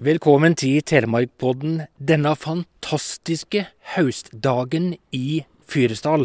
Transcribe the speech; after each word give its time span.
Velkommen 0.00 0.54
til 0.56 0.78
Telemarkpodden 0.80 1.82
denne 2.08 2.30
fantastiske 2.32 3.66
høstdagen 3.92 4.94
i 5.12 5.42
Fyresdal. 5.68 6.24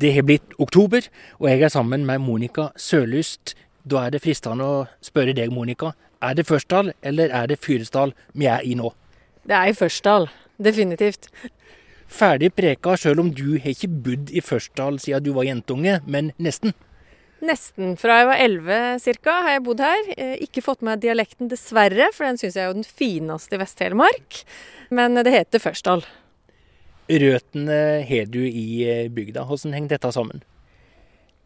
Det 0.00 0.14
har 0.16 0.24
blitt 0.24 0.54
oktober, 0.56 1.04
og 1.36 1.50
jeg 1.50 1.60
er 1.60 1.68
sammen 1.68 2.06
med 2.08 2.24
Monica 2.24 2.70
Sørlyst. 2.80 3.52
Da 3.84 4.06
er 4.06 4.14
det 4.14 4.22
fristende 4.24 4.64
å 4.64 4.78
spørre 5.04 5.36
deg, 5.36 5.52
Monica. 5.52 5.92
Er 6.24 6.38
det 6.38 6.46
Førsdal 6.48 6.94
eller 7.04 7.28
er 7.28 7.52
det 7.52 7.60
Fyresdal 7.60 8.14
vi 8.32 8.48
er 8.48 8.64
i 8.64 8.72
nå? 8.80 8.88
Det 9.44 9.52
er 9.52 9.68
i 9.68 9.76
Førsdal. 9.76 10.30
Definitivt. 10.56 11.28
Ferdig 12.08 12.54
preka, 12.56 12.96
sjøl 12.96 13.20
om 13.20 13.34
du 13.36 13.58
har 13.58 13.74
ikke 13.76 13.92
bodd 14.00 14.32
i 14.32 14.40
Førsdal 14.40 14.96
siden 14.96 15.28
du 15.28 15.34
var 15.36 15.44
jentunge, 15.44 16.00
men 16.08 16.32
nesten. 16.40 16.72
Nesten. 17.40 17.94
Fra 17.96 18.18
jeg 18.20 18.28
var 18.28 18.40
11 18.44 19.20
ca. 19.24 19.34
har 19.46 19.54
jeg 19.54 19.64
bodd 19.64 19.80
her. 19.80 20.12
Eh, 20.16 20.36
ikke 20.44 20.64
fått 20.64 20.84
med 20.84 21.00
dialekten, 21.00 21.48
dessverre, 21.48 22.10
for 22.12 22.28
den 22.28 22.40
syns 22.40 22.58
jeg 22.58 22.66
er 22.66 22.72
jo 22.72 22.76
den 22.82 22.84
fineste 22.84 23.56
i 23.56 23.60
Vest-Telemark. 23.62 24.42
Men 24.92 25.16
det 25.16 25.32
heter 25.32 25.62
Førsdal. 25.62 26.04
Røttene 27.10 27.80
har 28.06 28.28
du 28.30 28.42
i 28.44 28.84
eh, 28.84 29.08
bygda. 29.10 29.46
Hvordan 29.48 29.74
henger 29.74 29.96
dette 29.96 30.12
sammen? 30.14 30.44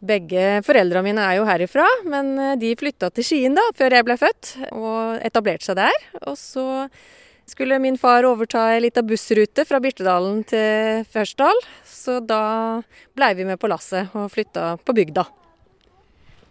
Begge 0.05 0.59
foreldra 0.67 1.01
mine 1.01 1.23
er 1.23 1.39
jo 1.39 1.45
herifra, 1.47 1.85
men 2.11 2.33
eh, 2.37 2.57
de 2.59 2.73
flytta 2.77 3.09
til 3.15 3.25
Skien 3.25 3.55
da, 3.55 3.63
før 3.77 3.95
jeg 3.95 4.05
ble 4.05 4.17
født, 4.19 4.51
og 4.75 5.23
etablerte 5.25 5.69
seg 5.69 5.79
der. 5.79 5.95
Og 6.25 6.35
så 6.37 6.65
skulle 7.47 7.79
min 7.79 7.97
far 8.01 8.27
overta 8.27 8.67
ei 8.73 8.83
lita 8.83 9.05
bussrute 9.05 9.65
fra 9.69 9.79
Birtedalen 9.79 10.43
til 10.49 11.07
Førsdal, 11.09 11.63
så 11.87 12.19
da 12.19 12.43
blei 13.15 13.31
vi 13.39 13.47
med 13.47 13.61
på 13.61 13.71
lasset 13.71 14.13
og 14.17 14.27
flytta 14.33 14.75
på 14.83 14.97
bygda. 14.97 15.25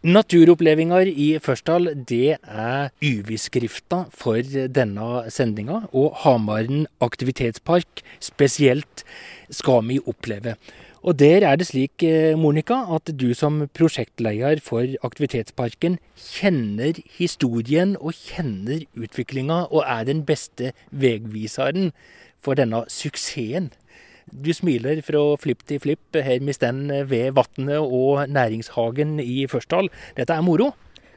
Naturopplevelser 0.05 1.09
i 1.09 1.31
Førsdal, 1.41 1.87
det 2.05 2.35
er 2.37 2.91
UV-skrifta 3.01 4.03
for 4.12 4.45
denne 4.45 5.23
sendinga. 5.33 5.79
Og 5.97 6.19
Hamaren 6.21 6.83
aktivitetspark 7.01 8.03
spesielt 8.21 9.01
skal 9.48 9.81
vi 9.89 9.97
oppleve. 10.05 10.59
Og 11.01 11.17
der 11.23 11.48
er 11.48 11.56
det 11.56 11.70
slik, 11.70 12.03
eh, 12.03 12.37
Monica, 12.37 12.84
at 12.95 13.17
du 13.17 13.33
som 13.33 13.65
prosjektleder 13.73 14.61
for 14.61 14.84
aktivitetsparken 15.03 15.97
kjenner 16.21 17.00
historien 17.17 17.97
og 17.97 18.12
kjenner 18.12 18.84
utviklinga, 18.97 19.73
og 19.73 19.84
er 19.87 20.05
den 20.05 20.25
beste 20.25 20.75
veiviseren 20.93 21.93
for 22.43 22.53
denne 22.53 22.84
suksessen. 22.89 23.73
Du 24.35 24.51
smiler 24.51 24.99
fra 25.07 25.21
flipp 25.39 25.63
til 25.69 25.79
flipp 25.79 26.17
her 26.19 26.41
vi 26.43 26.55
står 26.57 27.07
ved 27.07 27.37
vannet 27.37 27.79
og 27.79 28.25
næringshagen 28.27 29.21
i 29.23 29.45
Førsdal. 29.51 29.91
Dette 30.17 30.35
er 30.35 30.43
moro? 30.43 30.73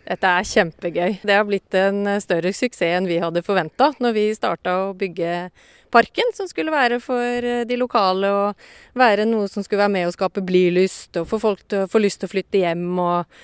Dette 0.08 0.30
er 0.30 0.46
kjempegøy. 0.48 1.18
Det 1.26 1.34
har 1.36 1.48
blitt 1.48 1.74
en 1.76 2.06
større 2.24 2.54
suksess 2.56 2.86
enn 2.96 3.10
vi 3.10 3.18
hadde 3.20 3.44
forventa 3.44 3.90
når 4.00 4.14
vi 4.16 4.28
starta 4.38 4.76
å 4.86 4.94
bygge 4.96 5.50
parken, 5.92 6.30
som 6.38 6.48
skulle 6.48 6.72
være 6.72 7.00
for 7.04 7.48
de 7.68 7.80
lokale 7.80 8.30
og 8.32 8.68
være 9.00 9.26
noe 9.28 9.50
som 9.52 9.66
skulle 9.66 9.82
være 9.84 9.96
med 9.98 10.08
å 10.08 10.14
skape 10.16 10.44
blylyst 10.46 11.18
og 11.20 11.28
få 11.32 11.42
folk 11.42 11.66
til 11.68 11.84
å 11.84 11.90
få 11.92 12.04
lyst 12.04 12.22
til 12.22 12.30
å 12.30 12.36
flytte 12.36 12.62
hjem 12.62 13.02
og 13.02 13.40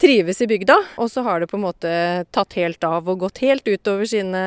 trives 0.00 0.40
i 0.44 0.48
bygda. 0.48 0.76
Og 1.02 1.10
så 1.12 1.24
har 1.26 1.42
det 1.42 1.50
på 1.50 1.58
en 1.58 1.66
måte 1.66 1.90
tatt 2.32 2.56
helt 2.60 2.84
av 2.86 3.08
og 3.08 3.26
gått 3.26 3.42
helt 3.44 3.66
utover 3.68 4.08
sine 4.08 4.44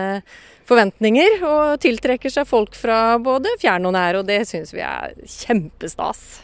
forventninger. 0.70 1.40
Og 1.50 1.82
tiltrekker 1.84 2.34
seg 2.34 2.48
folk 2.50 2.78
fra 2.78 3.18
både 3.22 3.52
fjern 3.62 3.90
og 3.90 3.96
nær, 3.98 4.22
og 4.22 4.30
det 4.30 4.44
syns 4.50 4.74
vi 4.76 4.86
er 4.86 5.18
kjempestas. 5.26 6.44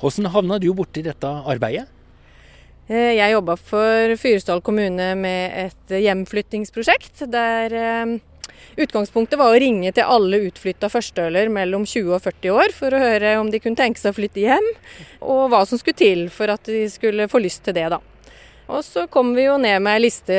Hvordan 0.00 0.30
havna 0.34 0.60
du 0.60 0.70
borti 0.76 1.04
dette 1.06 1.30
arbeidet? 1.48 1.88
Eh, 2.90 3.14
jeg 3.16 3.32
jobba 3.32 3.56
for 3.56 4.14
Fyresdal 4.20 4.60
kommune 4.64 5.14
med 5.16 5.54
et 5.64 5.94
hjemflyttingsprosjekt. 6.04 7.24
Der 7.32 7.76
eh, 7.78 8.16
utgangspunktet 8.84 9.40
var 9.40 9.54
å 9.54 9.60
ringe 9.60 9.92
til 9.96 10.04
alle 10.04 10.42
utflytta 10.50 10.90
førsteøler 10.92 11.48
mellom 11.52 11.86
20 11.88 12.12
og 12.18 12.24
40 12.26 12.58
år 12.58 12.74
for 12.76 12.92
å 12.92 13.00
høre 13.00 13.38
om 13.40 13.48
de 13.52 13.62
kunne 13.62 13.80
tenke 13.80 14.02
seg 14.02 14.12
å 14.12 14.18
flytte 14.18 14.44
hjem, 14.44 14.68
og 15.24 15.46
hva 15.52 15.62
som 15.68 15.80
skulle 15.80 16.00
til 16.02 16.26
for 16.34 16.52
at 16.52 16.68
de 16.68 16.84
skulle 16.92 17.30
få 17.30 17.40
lyst 17.40 17.64
til 17.64 17.76
det, 17.78 17.88
da. 17.94 18.02
Og 18.68 18.84
så 18.84 19.06
kom 19.12 19.34
vi 19.36 19.46
jo 19.46 19.56
ned 19.60 19.80
med 19.84 19.98
ei 19.98 20.04
liste 20.06 20.38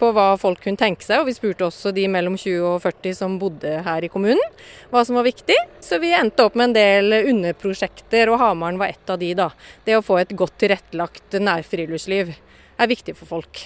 på 0.00 0.10
hva 0.16 0.32
folk 0.40 0.62
kunne 0.64 0.80
tenke 0.80 1.04
seg, 1.04 1.20
og 1.20 1.28
vi 1.28 1.36
spurte 1.36 1.66
også 1.68 1.92
de 1.96 2.06
mellom 2.10 2.38
20 2.40 2.64
og 2.72 2.78
40 2.84 3.16
som 3.18 3.36
bodde 3.40 3.76
her 3.86 4.06
i 4.06 4.10
kommunen, 4.12 4.56
hva 4.92 5.04
som 5.06 5.18
var 5.18 5.28
viktig. 5.28 5.56
Så 5.84 6.00
vi 6.02 6.14
endte 6.16 6.46
opp 6.46 6.56
med 6.58 6.70
en 6.70 6.76
del 6.78 7.18
underprosjekter, 7.20 8.32
og 8.32 8.40
Hamaren 8.42 8.80
var 8.80 8.94
ett 8.94 9.12
av 9.12 9.20
de, 9.20 9.34
da. 9.38 9.50
Det 9.84 9.98
å 9.98 10.04
få 10.04 10.20
et 10.22 10.32
godt 10.36 10.56
tilrettelagt 10.62 11.38
nærfriluftsliv 11.40 12.32
er 12.80 12.90
viktig 12.90 13.16
for 13.18 13.36
folk. 13.38 13.64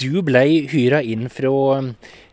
Du 0.00 0.20
ble 0.24 0.44
hyra 0.70 1.00
inn 1.02 1.28
fra 1.32 1.52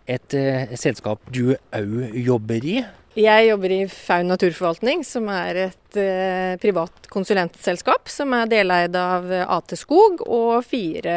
et 0.07 0.35
eh, 0.35 0.75
selskap 0.79 1.23
du 1.33 1.55
òg 1.55 2.17
jobber 2.19 2.67
i. 2.67 2.81
Jeg 3.17 3.47
jobber 3.47 3.71
i 3.73 3.79
Faun 3.89 4.27
naturforvaltning, 4.29 4.99
som 5.01 5.25
er 5.33 5.57
et 5.63 5.97
eh, 5.97 6.53
privat 6.61 7.07
konsulentselskap 7.09 8.11
som 8.13 8.35
er 8.37 8.51
deleid 8.51 8.93
av 8.93 9.31
AT 9.41 9.73
Skog 9.79 10.21
og 10.21 10.59
fire 10.69 11.15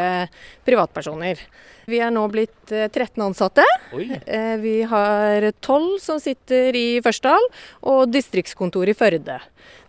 privatpersoner. 0.64 1.42
Vi 1.90 1.98
er 2.00 2.12
nå 2.14 2.22
blitt 2.32 2.70
13 2.70 3.04
eh, 3.04 3.24
ansatte. 3.26 3.66
Eh, 3.92 4.54
vi 4.62 4.78
har 4.88 5.44
12 5.52 5.98
som 6.00 6.20
sitter 6.22 6.76
i 6.78 6.86
Førsdal, 7.04 7.50
og 7.92 8.08
distriktskontor 8.14 8.88
i 8.88 8.94
Førde. 8.96 9.36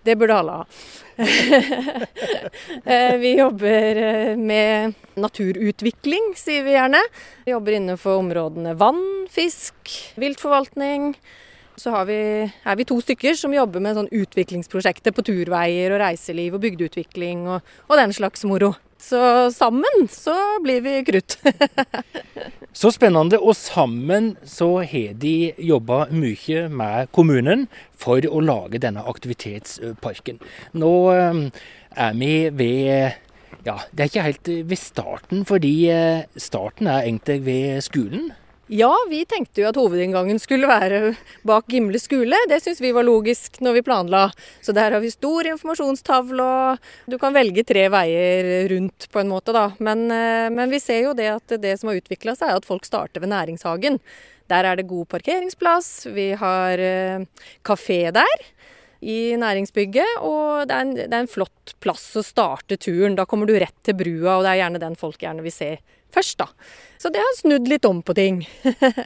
Det 0.04 0.18
burde 0.20 0.42
alle 0.42 0.58
ha. 0.60 0.68
Eh, 2.82 3.16
vi 3.22 3.36
jobber 3.38 3.98
med 4.40 4.96
naturutvikling, 5.22 6.32
sier 6.40 6.66
vi 6.66 6.74
gjerne. 6.74 7.02
Vi 7.46 7.54
jobber 7.54 7.78
innenfor 7.78 8.20
områdene 8.24 8.74
vann, 8.80 9.04
fisk, 9.30 9.94
viltforvaltning. 10.20 11.14
Så 11.82 11.92
vi, 12.06 12.22
er 12.46 12.78
vi 12.78 12.86
to 12.86 13.00
stykker 13.02 13.34
som 13.40 13.54
jobber 13.56 13.82
med 13.82 13.98
sånn 13.98 14.12
utviklingsprosjekter 14.14 15.16
på 15.18 15.24
turveier 15.26 15.96
og 15.96 16.02
reiseliv 16.04 16.58
og 16.58 16.62
bygdeutvikling 16.68 17.48
og, 17.50 17.72
og 17.90 17.98
den 17.98 18.14
slags 18.14 18.46
moro. 18.46 18.76
Så 19.02 19.50
sammen 19.50 20.06
så 20.14 20.36
blir 20.62 20.84
vi 20.86 21.00
krutt. 21.08 21.40
så 22.84 22.92
spennende. 22.94 23.40
Og 23.42 23.56
sammen 23.58 24.36
så 24.46 24.70
har 24.86 25.16
de 25.18 25.56
jobba 25.58 26.04
mye 26.14 26.68
med 26.70 27.10
kommunen 27.18 27.66
for 27.98 28.22
å 28.30 28.44
lage 28.46 28.84
denne 28.84 29.02
aktivitetsparken. 29.10 30.38
Nå 30.78 30.94
eh, 31.16 31.42
er 31.98 32.22
vi 32.22 32.34
ved 32.62 33.18
ja, 33.66 33.80
det 33.90 34.04
er 34.04 34.10
ikke 34.10 34.26
helt 34.26 34.54
ved 34.70 34.80
starten, 34.80 35.42
fordi 35.50 35.74
eh, 35.94 36.30
starten 36.38 36.90
er 36.90 37.08
egentlig 37.10 37.42
ved 37.46 37.82
skolen. 37.86 38.30
Ja, 38.72 38.94
vi 39.10 39.26
tenkte 39.28 39.60
jo 39.60 39.68
at 39.68 39.76
hovedinngangen 39.76 40.38
skulle 40.40 40.70
være 40.70 41.10
bak 41.44 41.66
Gimle 41.68 42.00
skule. 42.00 42.38
Det 42.48 42.62
syns 42.64 42.80
vi 42.80 42.94
var 42.96 43.04
logisk 43.04 43.60
når 43.60 43.76
vi 43.76 43.84
planla. 43.84 44.22
Så 44.64 44.72
der 44.72 44.96
har 44.96 45.04
vi 45.04 45.12
stor 45.12 45.50
informasjonstavle, 45.52 46.46
og 46.46 47.12
du 47.12 47.18
kan 47.20 47.36
velge 47.36 47.66
tre 47.68 47.90
veier 47.92 48.72
rundt 48.72 49.10
på 49.12 49.20
en 49.20 49.34
måte, 49.34 49.52
da. 49.52 49.66
Men, 49.84 50.06
eh, 50.08 50.48
men 50.56 50.72
vi 50.72 50.80
ser 50.80 51.04
jo 51.10 51.12
det 51.18 51.28
at 51.34 51.58
det 51.60 51.76
som 51.82 51.92
har 51.92 52.00
utvikla 52.00 52.38
seg, 52.40 52.48
er 52.48 52.62
at 52.62 52.70
folk 52.70 52.88
starter 52.88 53.20
ved 53.20 53.34
næringshagen. 53.36 54.00
Der 54.48 54.64
er 54.64 54.80
det 54.80 54.88
god 54.88 55.10
parkeringsplass. 55.18 56.08
Vi 56.16 56.32
har 56.40 56.80
eh, 56.80 57.28
kafé 57.68 58.06
der 58.16 58.50
i 59.04 59.36
næringsbygget. 59.36 60.22
Og 60.24 60.70
det 60.72 60.78
er, 60.78 60.86
en, 60.88 60.96
det 60.96 61.12
er, 61.12 61.22
en, 61.26 61.36
flott 61.36 61.76
plass 61.84 62.14
å 62.16 62.24
starte 62.24 62.80
turen. 62.80 63.20
Da 63.20 63.28
kommer 63.28 63.52
du 63.52 63.58
rett 63.60 63.84
til 63.84 64.00
brua, 64.00 64.38
og 64.38 64.48
det 64.48 64.56
er 64.56 64.64
gjerne 64.64 64.88
den 64.88 64.96
folk 64.96 65.20
gjerne 65.20 65.44
vil 65.44 65.60
se 65.60 65.76
først, 66.14 66.38
da. 66.42 66.50
Så 67.02 67.10
det 67.14 67.24
har 67.24 67.38
snudd 67.40 67.70
litt 67.72 67.88
om 67.88 68.04
på 68.06 68.16
ting. 68.18 68.44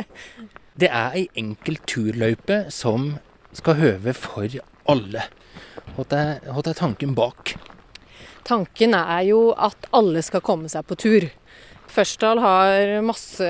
det 0.81 0.89
er 0.89 1.15
ei 1.15 1.27
enkel 1.39 1.79
turløype 1.87 2.65
som 2.73 3.13
skal 3.55 3.79
høve 3.79 4.15
for 4.17 4.59
alle. 4.91 5.29
Hva 5.95 6.05
er, 6.11 6.73
tanken 6.75 7.15
bak? 7.15 7.55
Tanken 8.45 8.93
er 8.97 9.23
jo 9.29 9.49
at 9.55 9.87
alle 9.95 10.21
skal 10.25 10.43
komme 10.45 10.69
seg 10.69 10.85
på 10.89 10.97
tur. 10.99 11.27
Førsdal 11.95 12.41
har 12.43 12.89
masse 13.05 13.47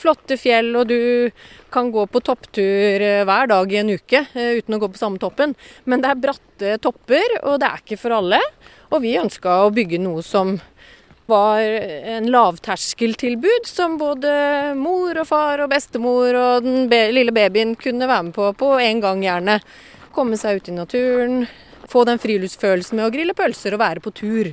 flotte 0.00 0.36
fjell, 0.40 0.72
og 0.80 0.88
du 0.90 1.30
kan 1.74 1.92
gå 1.94 2.06
på 2.10 2.22
topptur 2.24 3.04
eh, 3.04 3.22
hver 3.28 3.50
dag 3.52 3.72
i 3.72 3.80
en 3.82 3.92
uke 3.94 4.24
eh, 4.32 4.58
uten 4.58 4.76
å 4.76 4.80
gå 4.82 4.88
på 4.90 5.00
samme 5.00 5.20
toppen. 5.22 5.54
Men 5.86 6.02
det 6.02 6.10
er 6.10 6.22
bratte 6.24 6.74
topper, 6.82 7.38
og 7.44 7.60
det 7.62 7.70
er 7.70 7.84
ikke 7.84 8.00
for 8.00 8.16
alle. 8.18 8.40
Og 8.90 9.04
vi 9.04 9.14
ønska 9.20 9.60
å 9.62 9.72
bygge 9.74 10.00
noe 10.02 10.24
som 10.26 10.56
var 11.30 11.60
en 12.14 12.26
lavterskeltilbud 12.30 13.68
som 13.68 13.96
både 14.00 14.30
mor 14.76 15.16
og 15.22 15.28
far 15.28 15.62
og 15.64 15.70
bestemor 15.72 16.36
og 16.36 16.66
den 16.66 16.88
lille 17.16 17.32
babyen 17.34 17.74
kunne 17.80 18.08
være 18.10 18.28
med 18.28 18.36
på 18.36 18.50
på 18.60 18.74
en 18.80 19.00
gang, 19.04 19.22
gjerne. 19.24 19.58
Komme 20.14 20.38
seg 20.38 20.60
ut 20.60 20.68
i 20.70 20.76
naturen, 20.76 21.46
få 21.90 22.04
den 22.08 22.20
friluftsfølelsen 22.22 23.00
med 23.00 23.08
å 23.08 23.14
grille 23.14 23.36
pølser 23.36 23.76
og 23.76 23.82
være 23.82 24.04
på 24.04 24.12
tur. 24.14 24.52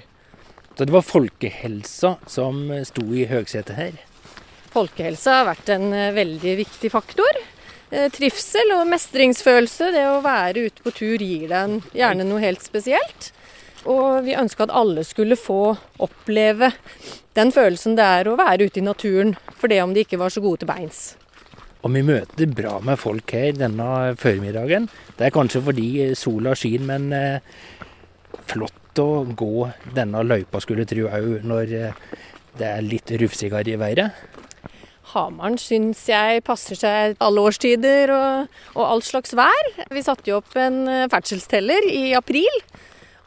Så 0.77 0.87
det 0.87 0.95
var 0.95 1.03
folkehelsa 1.05 2.15
som 2.31 2.63
sto 2.87 3.03
i 3.13 3.27
høgsetet 3.29 3.75
her? 3.77 3.99
Folkehelsa 4.71 5.41
har 5.41 5.49
vært 5.51 5.73
en 5.75 5.91
eh, 5.93 6.13
veldig 6.15 6.55
viktig 6.61 6.91
faktor. 6.93 7.39
Eh, 7.91 8.07
trivsel 8.13 8.71
og 8.77 8.85
mestringsfølelse, 8.87 9.91
det 9.91 10.05
å 10.07 10.21
være 10.23 10.69
ute 10.69 10.85
på 10.85 10.93
tur, 10.95 11.19
gir 11.19 11.51
deg 11.51 11.91
gjerne 11.97 12.27
noe 12.27 12.39
helt 12.43 12.63
spesielt. 12.63 13.33
Og 13.89 14.21
vi 14.25 14.37
ønska 14.37 14.67
at 14.67 14.75
alle 14.77 15.03
skulle 15.07 15.37
få 15.39 15.73
oppleve 16.03 16.71
den 17.37 17.53
følelsen 17.55 17.95
det 17.97 18.05
er 18.05 18.29
å 18.29 18.37
være 18.39 18.67
ute 18.67 18.81
i 18.81 18.85
naturen, 18.85 19.35
for 19.57 19.71
det 19.71 19.81
om 19.81 19.93
de 19.95 20.03
ikke 20.05 20.19
var 20.21 20.33
så 20.33 20.43
gode 20.43 20.61
til 20.61 20.69
beins. 20.69 21.13
Og 21.81 21.93
vi 21.95 22.03
møter 22.05 22.51
bra 22.53 22.75
med 22.85 22.99
folk 23.01 23.31
her 23.33 23.55
denne 23.57 24.13
førmiddagen. 24.21 24.85
Det 25.17 25.27
er 25.27 25.33
kanskje 25.33 25.63
fordi 25.65 25.87
sola 26.19 26.53
skinner, 26.57 26.91
men 26.91 27.07
eh, 27.15 27.55
flott 28.51 29.01
å 29.01 29.23
gå 29.25 29.69
denne 29.95 30.21
løypa, 30.27 30.61
skulle 30.61 30.85
tro 30.85 31.07
òg, 31.09 31.41
når 31.47 31.73
eh, 31.79 32.05
det 32.59 32.67
er 32.67 32.85
litt 32.85 33.15
rufsigere 33.23 33.73
i 33.73 33.79
været. 33.81 34.11
Hamaren 35.11 35.57
syns 35.59 36.05
jeg 36.07 36.43
passer 36.47 36.77
seg 36.79 37.17
alle 37.23 37.43
årstider 37.43 38.13
og, 38.15 38.53
og 38.77 38.83
all 38.85 39.01
slags 39.03 39.33
vær. 39.35 39.73
Vi 39.91 40.03
satte 40.05 40.29
jo 40.29 40.39
opp 40.39 40.55
en 40.59 40.83
eh, 40.85 41.07
ferdselsteller 41.11 41.89
i 41.89 42.11
april. 42.19 42.61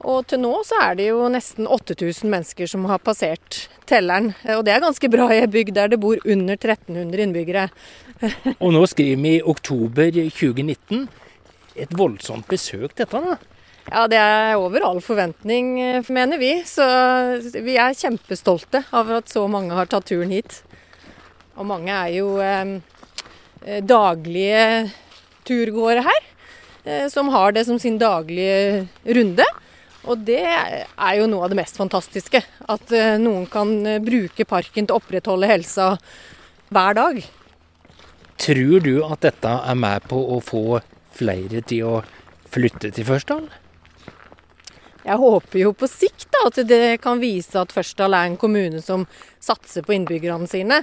Og 0.05 0.27
til 0.29 0.43
nå 0.43 0.53
så 0.69 0.79
er 0.85 0.99
det 0.99 1.09
jo 1.09 1.25
nesten 1.33 1.69
8000 1.71 2.29
mennesker 2.29 2.69
som 2.69 2.85
har 2.91 3.01
passert 3.01 3.65
telleren. 3.89 4.33
Og 4.57 4.65
det 4.67 4.75
er 4.75 4.85
ganske 4.85 5.09
bra 5.13 5.31
i 5.33 5.41
ei 5.41 5.49
bygd 5.51 5.77
der 5.79 5.95
det 5.95 6.01
bor 6.03 6.21
under 6.21 6.59
1300 6.59 7.25
innbyggere. 7.25 7.69
og 8.65 8.75
nå 8.77 8.85
skriver 8.91 9.23
vi 9.25 9.35
oktober 9.41 10.13
2019. 10.13 11.09
Et 11.81 11.97
voldsomt 11.97 12.47
besøk 12.51 12.95
dette, 13.01 13.23
da? 13.25 13.39
Ja, 13.85 14.05
det 14.09 14.21
er 14.21 14.55
over 14.57 14.85
all 14.87 15.01
forventning, 15.05 15.75
mener 16.09 16.41
vi. 16.41 16.53
Så 16.69 16.85
vi 17.65 17.79
er 17.81 17.97
kjempestolte 17.97 18.85
av 18.95 19.11
at 19.21 19.33
så 19.33 19.47
mange 19.51 19.77
har 19.77 19.89
tatt 19.91 20.09
turen 20.13 20.33
hit. 20.33 20.61
Og 21.57 21.69
mange 21.69 21.93
er 21.93 22.13
jo 22.17 22.37
eh, 22.43 23.81
daglige 23.85 24.63
turgåere 25.49 26.05
her, 26.05 26.25
eh, 26.85 27.05
som 27.13 27.29
har 27.33 27.55
det 27.55 27.67
som 27.69 27.79
sin 27.81 28.01
daglige 28.01 28.87
runde. 29.05 29.47
Og 30.05 30.21
det 30.27 30.43
er 30.45 31.15
jo 31.19 31.29
noe 31.31 31.47
av 31.47 31.53
det 31.53 31.59
mest 31.59 31.79
fantastiske. 31.81 32.43
At 32.69 32.93
eh, 32.93 33.17
noen 33.21 33.47
kan 33.51 33.75
eh, 33.89 34.03
bruke 34.05 34.47
parken 34.49 34.87
til 34.87 34.97
å 34.97 35.01
opprettholde 35.01 35.49
helsa 35.49 35.95
hver 36.75 36.99
dag. 36.99 37.21
Tror 38.45 38.81
du 38.85 38.95
at 39.07 39.25
dette 39.25 39.51
er 39.65 39.79
med 39.79 40.05
på 40.11 40.19
å 40.37 40.41
få 40.45 40.81
flere 41.15 41.63
til 41.65 41.87
å 41.89 41.99
flytte 42.55 42.91
til 42.95 43.07
Førsdal? 43.09 43.47
Jeg 45.05 45.21
håper 45.21 45.59
jo 45.61 45.75
på 45.77 45.89
sikt 45.89 46.31
da, 46.33 46.47
at 46.49 46.59
det 46.69 47.01
kan 47.05 47.21
vise 47.21 47.61
at 47.61 47.73
Førsdal 47.75 48.17
er 48.17 48.31
en 48.31 48.39
kommune 48.41 48.81
som 48.85 49.05
satser 49.43 49.85
på 49.85 49.93
innbyggerne 49.97 50.49
sine. 50.49 50.81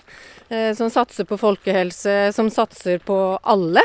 Eh, 0.49 0.71
som 0.77 0.91
satser 0.93 1.25
på 1.29 1.39
folkehelse, 1.41 2.29
som 2.35 2.51
satser 2.53 3.01
på 3.05 3.17
alle. 3.41 3.83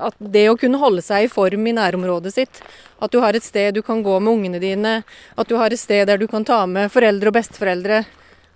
At 0.00 0.16
det 0.18 0.48
å 0.50 0.56
kunne 0.58 0.80
holde 0.80 1.04
seg 1.04 1.26
i 1.26 1.30
form 1.30 1.68
i 1.70 1.76
nærområdet 1.76 2.32
sitt, 2.34 2.62
at 3.02 3.12
du 3.12 3.20
har 3.22 3.36
et 3.36 3.44
sted 3.44 3.74
du 3.74 3.82
kan 3.82 4.02
gå 4.02 4.18
med 4.20 4.32
ungene 4.32 4.60
dine, 4.62 5.00
at 5.36 5.48
du 5.48 5.56
har 5.58 5.72
et 5.72 5.80
sted 5.80 6.06
der 6.08 6.20
du 6.20 6.26
kan 6.30 6.44
ta 6.46 6.64
med 6.70 6.92
foreldre 6.92 7.30
og 7.30 7.36
besteforeldre, 7.36 8.02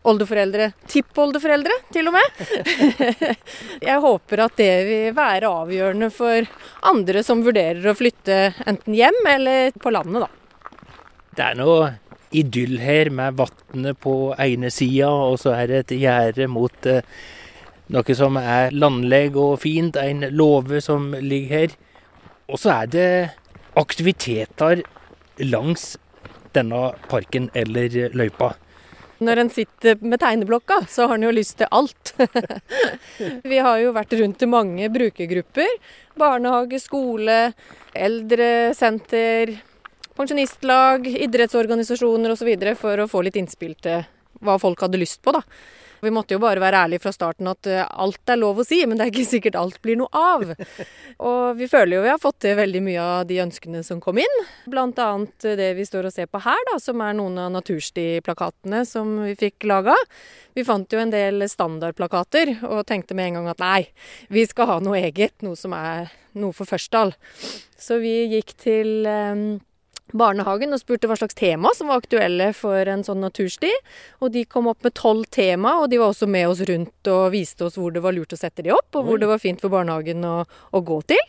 oldeforeldre, 0.08 0.70
tippoldeforeldre 0.88 1.74
til 1.92 2.08
og 2.08 2.16
med. 2.16 2.42
Jeg 3.88 4.02
håper 4.04 4.44
at 4.46 4.58
det 4.60 4.72
vil 4.88 5.16
være 5.16 5.50
avgjørende 5.62 6.10
for 6.14 6.48
andre 6.88 7.24
som 7.26 7.42
vurderer 7.44 7.90
å 7.90 7.96
flytte 7.98 8.38
enten 8.68 8.96
hjem 8.96 9.18
eller 9.34 9.74
på 9.78 9.92
landet, 9.94 10.24
da. 10.24 10.30
Det 11.38 11.44
er 11.44 11.58
noe 11.58 11.90
idyll 12.34 12.78
her 12.82 13.10
med 13.14 13.36
vannet 13.38 13.98
på 14.02 14.14
ene 14.38 14.70
sida, 14.74 15.10
og 15.10 15.38
så 15.40 15.54
er 15.56 15.68
det 15.70 15.82
et 15.84 15.98
gjerde 16.02 16.48
mot 16.50 16.88
eh, 16.88 17.04
noe 17.94 18.16
som 18.16 18.36
er 18.40 18.74
landleg 18.76 19.36
og 19.38 19.60
fint, 19.62 19.96
en 19.96 20.26
låve 20.34 20.82
som 20.84 21.12
ligger 21.14 21.54
her. 21.54 21.76
Og 22.48 22.60
så 22.60 22.74
er 22.82 22.90
det 22.92 23.10
aktiviteter 23.78 24.82
langs 25.46 25.92
denne 26.56 26.92
parken 27.08 27.50
eller 27.54 28.10
løypa. 28.16 28.54
Når 29.18 29.40
en 29.42 29.48
sitter 29.50 29.98
med 29.98 30.20
tegneblokka, 30.22 30.84
så 30.86 31.08
har 31.10 31.18
en 31.18 31.26
jo 31.26 31.32
lyst 31.34 31.56
til 31.58 31.70
alt. 31.74 32.12
Vi 33.50 33.58
har 33.58 33.80
jo 33.82 33.94
vært 33.96 34.14
rundt 34.20 34.38
til 34.38 34.50
mange 34.50 34.86
brukergrupper. 34.94 35.72
Barnehage, 36.18 36.78
skole, 36.82 37.38
eldresenter, 37.98 39.56
pensjonistlag, 40.18 41.10
idrettsorganisasjoner 41.26 42.34
osv. 42.34 42.52
for 42.78 43.02
å 43.02 43.10
få 43.10 43.24
litt 43.26 43.40
innspill 43.40 43.74
til 43.82 44.06
hva 44.38 44.54
folk 44.62 44.86
hadde 44.86 45.02
lyst 45.02 45.18
på. 45.22 45.34
da. 45.34 45.42
Vi 46.00 46.12
måtte 46.14 46.36
jo 46.36 46.42
bare 46.42 46.62
være 46.62 46.84
ærlige 46.84 47.02
fra 47.02 47.12
starten 47.14 47.50
at 47.50 47.68
eh, 47.70 47.84
alt 47.84 48.30
er 48.30 48.40
lov 48.40 48.60
å 48.62 48.66
si, 48.66 48.80
men 48.86 48.98
det 48.98 49.06
er 49.06 49.12
ikke 49.12 49.26
sikkert 49.28 49.58
alt 49.58 49.80
blir 49.84 49.98
noe 50.00 50.10
av. 50.12 50.54
Og 51.18 51.58
vi 51.58 51.68
føler 51.70 51.96
jo 51.96 52.04
vi 52.04 52.12
har 52.12 52.22
fått 52.22 52.40
til 52.44 52.58
veldig 52.58 52.82
mye 52.84 53.04
av 53.04 53.26
de 53.28 53.40
ønskene 53.42 53.82
som 53.86 54.02
kom 54.02 54.20
inn. 54.22 54.38
Blant 54.70 55.00
annet 55.02 55.48
det 55.58 55.72
vi 55.78 55.86
står 55.88 56.10
og 56.10 56.14
ser 56.14 56.30
på 56.30 56.42
her, 56.44 56.60
da, 56.72 56.78
som 56.82 57.02
er 57.04 57.16
noen 57.18 57.38
av 57.42 57.52
Natursti-plakatene 57.56 58.84
som 58.88 59.16
vi 59.24 59.34
fikk 59.38 59.66
laga. 59.70 59.96
Vi 60.54 60.66
fant 60.66 60.92
jo 60.92 61.02
en 61.02 61.14
del 61.14 61.44
standardplakater 61.50 62.56
og 62.68 62.86
tenkte 62.88 63.18
med 63.18 63.30
en 63.30 63.40
gang 63.40 63.52
at 63.54 63.62
nei, 63.62 63.82
vi 64.32 64.46
skal 64.48 64.72
ha 64.72 64.80
noe 64.82 65.00
eget, 65.02 65.36
noe 65.46 65.58
som 65.58 65.74
er 65.76 66.10
noe 66.38 66.54
for 66.54 66.68
Førsdal. 66.68 67.14
Så 67.78 67.98
vi 68.02 68.14
gikk 68.32 68.54
til 68.58 69.06
um, 69.06 69.58
barnehagen 70.16 70.72
og 70.74 70.80
spurte 70.80 71.08
hva 71.10 71.16
slags 71.18 71.36
tema 71.38 71.72
som 71.76 71.90
var 71.90 72.02
aktuelle 72.02 72.50
for 72.56 72.88
en 72.88 73.04
sånn 73.06 73.22
natursti. 73.24 73.70
Og 74.22 74.32
de 74.34 74.44
kom 74.48 74.70
opp 74.70 74.84
med 74.86 74.96
tolv 74.98 75.28
tema, 75.34 75.78
og 75.82 75.90
de 75.92 76.00
var 76.00 76.12
også 76.12 76.28
med 76.30 76.48
oss 76.48 76.64
rundt 76.68 77.12
og 77.12 77.30
viste 77.34 77.68
oss 77.68 77.78
hvor 77.80 77.94
det 77.94 78.04
var 78.04 78.16
lurt 78.16 78.34
å 78.34 78.40
sette 78.40 78.64
de 78.64 78.74
opp, 78.74 78.90
og 78.94 79.08
hvor 79.08 79.20
det 79.20 79.30
var 79.30 79.42
fint 79.42 79.60
for 79.60 79.72
barnehagen 79.72 80.24
å, 80.24 80.42
å 80.46 80.84
gå 80.84 81.00
til. 81.12 81.24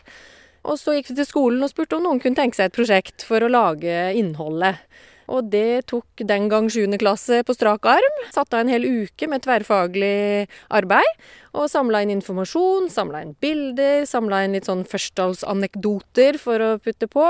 Og 0.67 0.75
så 0.79 0.97
gikk 0.97 1.13
vi 1.13 1.21
til 1.21 1.27
skolen 1.27 1.63
og 1.63 1.71
spurte 1.71 1.97
om 1.97 2.03
noen 2.05 2.19
kunne 2.21 2.37
tenke 2.37 2.57
seg 2.57 2.69
et 2.69 2.75
prosjekt 2.75 3.23
for 3.25 3.43
å 3.43 3.51
lage 3.51 4.09
innholdet. 4.19 4.81
Og 5.29 5.49
det 5.53 5.85
tok 5.89 6.23
den 6.25 6.47
gang 6.49 6.69
7. 6.73 6.97
klasse 7.01 7.43
på 7.45 7.53
strak 7.53 7.85
arm. 7.89 8.21
Satte 8.33 8.57
av 8.57 8.65
en 8.65 8.71
hel 8.73 8.87
uke 9.05 9.29
med 9.29 9.43
tverrfaglig 9.45 10.47
arbeid. 10.73 11.09
Og 11.53 11.69
samla 11.69 12.01
inn 12.03 12.15
informasjon, 12.15 12.89
samla 12.93 13.23
inn 13.25 13.35
bilder, 13.41 14.07
samla 14.09 14.43
inn 14.45 14.57
litt 14.57 14.69
sånn 14.69 14.85
førstdalsanekdoter 14.89 16.41
for 16.41 16.65
å 16.65 16.71
putte 16.81 17.09
på. 17.11 17.27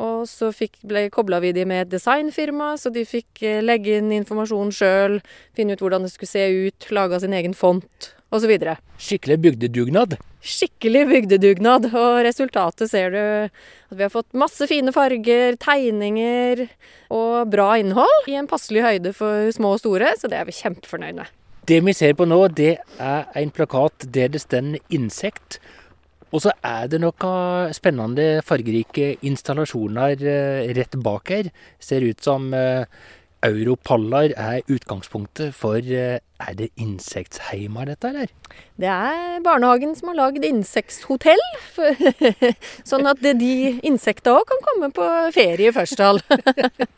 Og 0.00 0.24
så 0.30 0.48
fikk, 0.54 0.78
ble, 0.88 1.06
kobla 1.12 1.42
vi 1.42 1.52
de 1.52 1.66
med 1.68 1.86
et 1.86 1.92
designfirma, 1.92 2.72
så 2.80 2.92
de 2.94 3.04
fikk 3.08 3.42
eh, 3.44 3.60
legge 3.64 3.98
inn 4.00 4.12
informasjon 4.16 4.72
sjøl, 4.74 5.20
finne 5.56 5.76
ut 5.76 5.84
hvordan 5.84 6.06
det 6.06 6.12
skulle 6.14 6.32
se 6.32 6.46
ut, 6.66 6.90
laga 6.94 7.20
sin 7.20 7.36
egen 7.36 7.56
font 7.56 8.12
osv. 8.32 8.52
Skikkelig 8.98 9.38
bygdedugnad? 9.44 10.16
Skikkelig 10.42 11.04
bygdedugnad. 11.10 11.90
Og 11.92 12.22
resultatet 12.26 12.90
ser 12.90 13.12
du 13.12 13.20
at 13.20 13.98
vi 13.98 14.06
har 14.06 14.12
fått 14.12 14.32
masse 14.32 14.66
fine 14.70 14.94
farger, 14.94 15.58
tegninger 15.60 16.66
og 17.12 17.52
bra 17.52 17.74
innhold 17.82 18.32
i 18.32 18.38
en 18.40 18.50
passelig 18.50 18.86
høyde 18.86 19.12
for 19.16 19.52
små 19.54 19.76
og 19.76 19.84
store, 19.84 20.14
så 20.18 20.32
det 20.32 20.40
er 20.40 20.48
vi 20.48 20.56
kjempefornøyd 20.56 21.20
med. 21.20 21.38
Det 21.68 21.78
vi 21.86 21.92
ser 21.94 22.16
på 22.18 22.26
nå, 22.26 22.40
det 22.58 22.72
er 22.98 23.28
en 23.38 23.52
plakat 23.54 24.08
der 24.10 24.32
det 24.32 24.40
står 24.42 24.80
'insekt'. 24.90 25.60
Og 26.32 26.40
så 26.46 26.52
er 26.64 26.88
det 26.88 27.02
noen 27.02 27.72
spennende, 27.76 28.28
fargerike 28.46 29.16
installasjoner 29.28 30.22
eh, 30.24 30.70
rett 30.76 30.96
bak 31.04 31.32
her. 31.32 31.50
Ser 31.82 32.06
ut 32.08 32.24
som 32.24 32.48
eh, 32.56 32.86
Europaller 33.42 34.32
er 34.38 34.62
utgangspunktet 34.70 35.50
for 35.54 35.76
eh, 35.82 36.20
Er 36.42 36.54
det 36.58 36.70
insektheimer, 36.80 37.84
dette, 37.86 38.08
eller? 38.08 38.30
Det 38.80 38.88
er 38.88 39.42
barnehagen 39.44 39.92
som 39.94 40.08
har 40.10 40.16
lagd 40.18 40.46
insekthotell. 40.46 41.42
sånn 42.90 43.06
at 43.06 43.20
de 43.22 43.52
insekta 43.84 44.32
òg 44.38 44.48
kan 44.50 44.64
komme 44.66 44.88
på 44.96 45.06
ferie 45.36 45.68
i 45.68 45.74
Førsdal. 45.76 46.18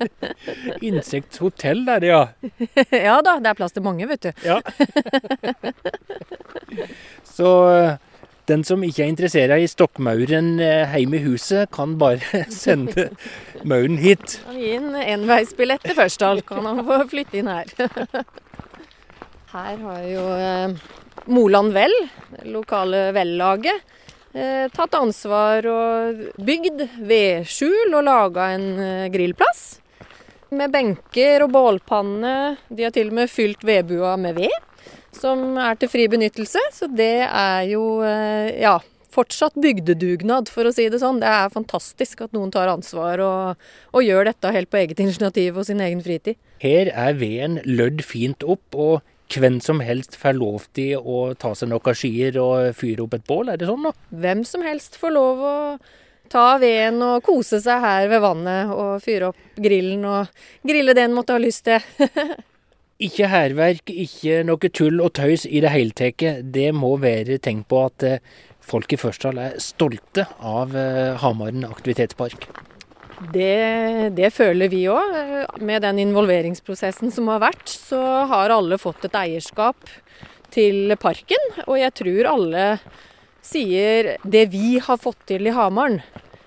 insekthotell 0.92 1.84
er 1.96 2.06
det, 2.06 2.12
ja. 2.14 2.22
ja 2.92 3.18
da, 3.24 3.36
det 3.42 3.52
er 3.52 3.60
plass 3.60 3.76
til 3.76 3.84
mange, 3.84 4.08
vet 4.08 4.30
du. 4.30 4.32
Ja. 4.46 4.62
Så 7.34 7.50
den 8.50 8.64
som 8.66 8.82
ikke 8.84 9.04
er 9.04 9.12
interessert 9.12 9.56
i 9.56 9.68
stokkmauren 9.70 10.58
eh, 10.62 10.96
hjemme 10.98 11.18
i 11.18 11.24
huset, 11.24 11.70
kan 11.74 11.96
bare 12.00 12.44
sende 12.52 13.08
mauren 13.64 13.98
hit. 14.00 14.38
Gir 14.52 14.76
en 14.80 14.98
enveisbillett 15.00 15.84
til 15.84 15.96
Førsdal, 15.96 16.44
kan 16.46 16.66
han 16.68 16.82
få 16.86 17.00
flytte 17.12 17.40
inn 17.40 17.50
her. 17.52 17.70
Her 19.54 19.78
har 19.78 20.04
jo 20.10 20.24
eh, 20.34 20.76
Moland 21.30 21.72
Vel, 21.76 21.94
det 22.34 22.48
lokale 22.50 23.06
vellaget, 23.14 23.96
eh, 24.34 24.66
tatt 24.74 24.98
ansvar 24.98 25.68
og 25.70 26.24
bygd 26.44 26.84
vedskjul 27.06 27.94
og 27.94 28.04
laga 28.10 28.50
en 28.56 28.68
grillplass. 29.14 29.64
Med 30.54 30.70
benker 30.74 31.46
og 31.46 31.50
bålpanne. 31.54 32.34
De 32.68 32.84
har 32.86 32.92
til 32.94 33.08
og 33.10 33.16
med 33.16 33.30
fylt 33.32 33.64
vedbua 33.66 34.14
med 34.20 34.36
ved 34.38 34.52
som 35.18 35.56
er 35.60 35.78
til 35.80 35.90
fri 35.92 36.08
benyttelse. 36.10 36.60
Så 36.74 36.88
det 36.90 37.26
er 37.26 37.64
jo 37.70 37.84
eh, 38.06 38.54
ja, 38.62 38.78
fortsatt 39.14 39.56
bygdedugnad, 39.62 40.50
for 40.52 40.68
å 40.68 40.74
si 40.74 40.86
det 40.90 41.00
sånn. 41.02 41.22
Det 41.22 41.30
er 41.30 41.54
fantastisk 41.54 42.24
at 42.26 42.34
noen 42.36 42.52
tar 42.54 42.72
ansvar 42.72 43.22
og, 43.24 43.66
og 43.94 44.06
gjør 44.06 44.30
dette 44.30 44.54
helt 44.54 44.72
på 44.72 44.82
eget 44.82 45.02
initiativ 45.04 45.58
og 45.60 45.68
sin 45.68 45.82
egen 45.84 46.02
fritid. 46.04 46.38
Her 46.64 46.90
er 46.90 47.18
veden 47.18 47.60
lødd 47.66 48.04
fint 48.06 48.46
opp, 48.46 48.64
og 48.74 49.02
hvem 49.34 49.58
som 49.64 49.80
helst 49.82 50.18
får 50.20 50.36
lov 50.38 50.68
til 50.76 51.00
å 51.00 51.26
ta 51.40 51.54
seg 51.56 51.70
noen 51.72 51.96
skier 51.98 52.38
og 52.42 52.74
fyre 52.78 53.06
opp 53.06 53.18
et 53.18 53.28
bål, 53.28 53.50
er 53.50 53.60
det 53.60 53.68
sånn 53.70 53.86
da? 53.88 53.94
Hvem 54.24 54.44
som 54.48 54.64
helst 54.66 54.98
får 55.00 55.14
lov 55.16 55.44
å 55.44 55.54
ta 56.32 56.56
veden 56.60 57.02
og 57.04 57.22
kose 57.24 57.60
seg 57.62 57.82
her 57.84 58.08
ved 58.10 58.22
vannet 58.24 58.72
og 58.72 58.96
fyre 59.04 59.30
opp 59.32 59.60
grillen 59.60 60.04
og 60.08 60.44
grille 60.66 60.96
det 60.96 61.06
en 61.06 61.16
måtte 61.16 61.36
ha 61.36 61.42
lyst 61.42 61.66
til. 61.68 61.80
Ikke 63.02 63.26
hærverk, 63.26 63.90
ikke 63.90 64.44
noe 64.46 64.70
tull 64.70 65.00
og 65.02 65.16
tøys 65.18 65.48
i 65.50 65.58
det 65.64 65.72
hele 65.74 65.94
tatt. 65.96 66.22
Det 66.54 66.68
må 66.76 66.92
være 67.02 67.40
tenkt 67.42 67.66
på 67.72 67.80
at 67.88 68.04
eh, 68.06 68.20
folk 68.62 68.94
i 68.94 68.98
Førsdal 69.00 69.40
er 69.42 69.56
stolte 69.62 70.28
av 70.38 70.76
eh, 70.78 71.16
Hamaren 71.18 71.66
aktivitetspark. 71.66 72.46
Det, 73.34 74.14
det 74.14 74.30
føler 74.34 74.70
vi 74.70 74.84
òg. 74.92 75.16
Med 75.58 75.82
den 75.82 75.98
involveringsprosessen 76.04 77.10
som 77.14 77.32
har 77.32 77.42
vært, 77.42 77.66
så 77.66 78.00
har 78.30 78.54
alle 78.54 78.78
fått 78.78 79.08
et 79.08 79.18
eierskap 79.18 79.90
til 80.54 80.94
parken. 81.02 81.50
Og 81.66 81.80
jeg 81.80 81.96
tror 81.98 82.30
alle 82.30 82.68
sier 83.44 84.14
det 84.22 84.46
vi 84.54 84.78
har 84.78 85.02
fått 85.02 85.26
til 85.32 85.50
i 85.50 85.54
Hamaren. 85.54 85.98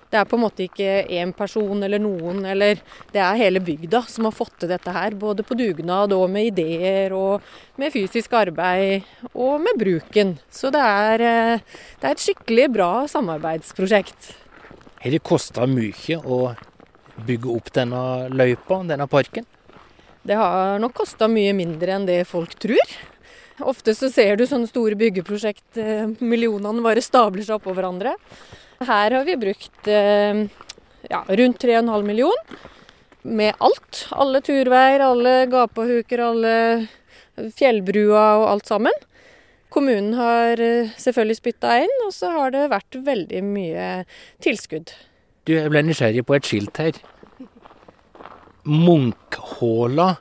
Det 0.08 0.16
er 0.16 0.24
på 0.28 0.38
en 0.38 0.44
måte 0.46 0.64
ikke 0.64 1.02
én 1.12 1.34
person 1.36 1.82
eller 1.84 2.00
noen, 2.00 2.40
eller 2.48 2.80
det 3.12 3.20
er 3.20 3.40
hele 3.42 3.60
bygda 3.60 4.00
som 4.08 4.24
har 4.28 4.32
fått 4.36 4.54
til 4.62 4.70
dette 4.72 4.92
her. 4.94 5.16
Både 5.20 5.44
på 5.44 5.56
dugnad 5.58 6.14
og 6.16 6.30
med 6.32 6.48
ideer 6.52 7.12
og 7.16 7.44
med 7.80 7.92
fysisk 7.92 8.32
arbeid 8.38 9.04
og 9.34 9.58
med 9.64 9.76
bruken. 9.80 10.38
Så 10.48 10.72
det 10.72 10.80
er, 10.80 11.20
eh, 11.20 11.82
det 12.00 12.08
er 12.08 12.16
et 12.16 12.24
skikkelig 12.24 12.72
bra 12.72 12.92
samarbeidsprosjekt. 13.06 14.32
Har 14.98 15.10
det 15.10 15.22
kosta 15.22 15.66
mye 15.68 16.16
å 16.24 16.56
bygge 17.26 17.52
opp 17.52 17.70
denne 17.76 18.02
løypa, 18.32 18.80
denne 18.88 19.06
parken? 19.06 19.44
Det 20.24 20.36
har 20.36 20.80
nok 20.80 20.96
kosta 21.04 21.28
mye 21.28 21.52
mindre 21.56 21.94
enn 21.94 22.08
det 22.08 22.22
folk 22.28 22.56
tror. 22.60 22.96
Ofte 23.66 23.94
så 23.96 24.10
ser 24.12 24.38
du 24.38 24.44
sånne 24.46 24.68
store 24.70 24.96
byggeprosjekt, 24.98 25.78
eh, 25.80 26.06
millionene 26.22 26.82
bare 26.84 27.02
stabler 27.02 27.46
seg 27.46 27.58
oppå 27.58 27.74
hverandre. 27.74 28.14
Her 28.78 29.16
har 29.16 29.24
vi 29.26 29.34
brukt 29.40 29.90
eh, 29.90 30.44
ja, 31.10 31.24
rundt 31.26 31.64
3,5 31.64 32.06
million 32.06 32.54
med 33.26 33.58
alt. 33.58 34.04
Alle 34.14 34.42
turveier, 34.46 35.02
alle 35.02 35.34
gapahuker, 35.50 36.22
alle 36.22 36.54
fjellbrua 37.58 38.24
og 38.38 38.46
alt 38.52 38.70
sammen. 38.70 39.04
Kommunen 39.74 40.14
har 40.16 40.62
eh, 40.62 40.94
selvfølgelig 40.94 41.40
spytta 41.40 41.80
inn, 41.82 41.98
og 42.06 42.14
så 42.14 42.30
har 42.36 42.54
det 42.54 42.68
vært 42.70 43.02
veldig 43.10 43.42
mye 43.44 43.90
tilskudd. 44.44 44.94
Du, 45.48 45.56
jeg 45.56 45.72
ble 45.72 45.82
nysgjerrig 45.82 46.22
på 46.28 46.38
et 46.38 46.46
skilt 46.46 46.78
her. 46.78 47.02
Munkhåla. 48.68 50.12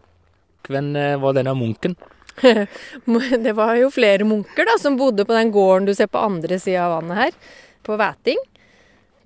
Hvem 0.68 0.96
var 1.22 1.36
denne 1.36 1.54
munken? 1.56 1.94
det 3.46 3.56
var 3.58 3.78
jo 3.80 3.90
flere 3.94 4.28
munker 4.28 4.68
da, 4.70 4.78
som 4.82 4.98
bodde 5.00 5.26
på 5.26 5.36
den 5.36 5.52
gården 5.56 5.88
du 5.90 5.96
ser 5.98 6.12
på 6.12 6.22
andre 6.22 6.60
sida 6.62 6.86
av 6.86 7.00
vannet 7.00 7.24
her 7.24 7.58
på 7.88 7.98
Væting. 8.00 8.40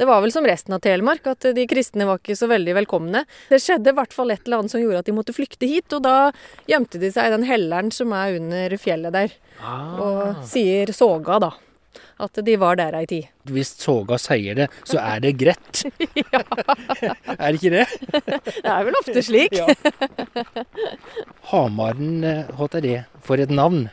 Det 0.02 0.08
var 0.10 0.24
vel 0.24 0.32
som 0.34 0.46
resten 0.48 0.74
av 0.74 0.80
Telemark, 0.82 1.28
at 1.30 1.46
de 1.54 1.64
kristne 1.70 2.08
var 2.10 2.18
ikke 2.18 2.34
så 2.40 2.48
veldig 2.50 2.74
velkomne. 2.80 3.22
Det 3.52 3.60
skjedde 3.62 3.92
i 3.92 3.98
hvert 4.00 4.16
fall 4.16 4.34
et 4.34 4.48
eller 4.48 4.64
annet 4.64 4.74
som 4.74 4.82
gjorde 4.82 5.04
at 5.04 5.10
de 5.10 5.14
måtte 5.14 5.36
flykte 5.36 5.70
hit, 5.70 5.94
og 5.94 6.02
da 6.08 6.32
gjemte 6.70 6.98
de 7.02 7.12
seg 7.14 7.30
i 7.30 7.34
den 7.36 7.46
helleren 7.46 7.92
som 7.94 8.16
er 8.18 8.40
under 8.40 8.74
fjellet 8.82 9.14
der. 9.14 9.36
Ah. 9.62 10.00
Og 10.02 10.48
sier 10.50 10.90
Soga, 10.98 11.38
da. 11.44 11.52
At 12.22 12.38
de 12.46 12.56
var 12.62 12.78
der 12.78 12.94
ei 13.00 13.08
tid. 13.10 13.30
Hvis 13.50 13.72
Soga 13.82 14.20
sier 14.22 14.58
det, 14.60 14.68
så 14.86 15.00
er 15.02 15.24
det 15.24 15.34
greit. 15.42 15.82
er 17.42 17.48
det 17.48 17.58
ikke 17.58 17.74
det? 17.74 17.88
Det 18.62 18.70
er 18.70 18.86
vel 18.86 19.00
ofte 19.00 19.24
slik. 19.26 19.58
Ja. 19.58 19.66
Hamaren, 21.50 22.22
eh, 22.24 22.54
hva 22.58 22.70
er 22.78 22.86
det 22.86 23.00
for 23.26 23.42
et 23.42 23.50
navn? 23.54 23.88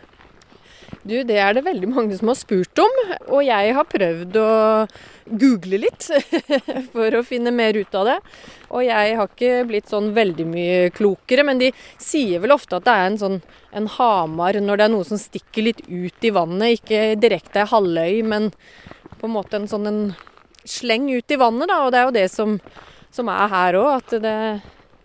Du, 1.08 1.14
det 1.24 1.38
er 1.40 1.54
det 1.56 1.62
veldig 1.64 1.88
mange 1.88 2.16
som 2.18 2.28
har 2.28 2.36
spurt 2.36 2.80
om, 2.82 2.96
og 3.32 3.40
jeg 3.40 3.72
har 3.72 3.86
prøvd 3.88 4.34
å 4.42 4.48
google 5.40 5.78
litt 5.80 6.04
for 6.92 7.16
å 7.16 7.22
finne 7.24 7.52
mer 7.54 7.78
ut 7.78 7.96
av 7.96 8.10
det. 8.10 8.16
Og 8.68 8.84
jeg 8.84 9.14
har 9.16 9.30
ikke 9.30 9.62
blitt 9.70 9.88
sånn 9.88 10.10
veldig 10.16 10.44
mye 10.50 10.90
klokere, 10.92 11.46
men 11.48 11.62
de 11.62 11.70
sier 11.96 12.42
vel 12.44 12.52
ofte 12.52 12.76
at 12.76 12.84
det 12.84 12.96
er 12.98 13.06
en 13.06 13.18
sånn 13.22 13.38
en 13.78 13.88
hamar 13.94 14.58
når 14.60 14.80
det 14.80 14.88
er 14.88 14.92
noe 14.98 15.08
som 15.08 15.20
stikker 15.20 15.68
litt 15.70 15.80
ut 15.88 16.28
i 16.28 16.34
vannet. 16.36 16.76
Ikke 16.76 17.16
direkte 17.16 17.64
halvøy, 17.72 18.20
men 18.28 18.50
på 19.16 19.30
en 19.30 19.36
måte 19.38 19.56
en 19.56 19.70
sånn 19.70 19.88
en 19.88 20.02
sleng 20.68 21.08
ut 21.08 21.32
i 21.32 21.40
vannet, 21.40 21.72
da. 21.72 21.86
Og 21.86 21.94
det 21.94 22.02
er 22.02 22.08
jo 22.10 22.16
det 22.18 22.28
som, 22.34 22.58
som 23.16 23.32
er 23.32 23.48
her 23.54 23.80
òg, 23.80 23.94
at 24.02 24.18
det, 24.28 24.38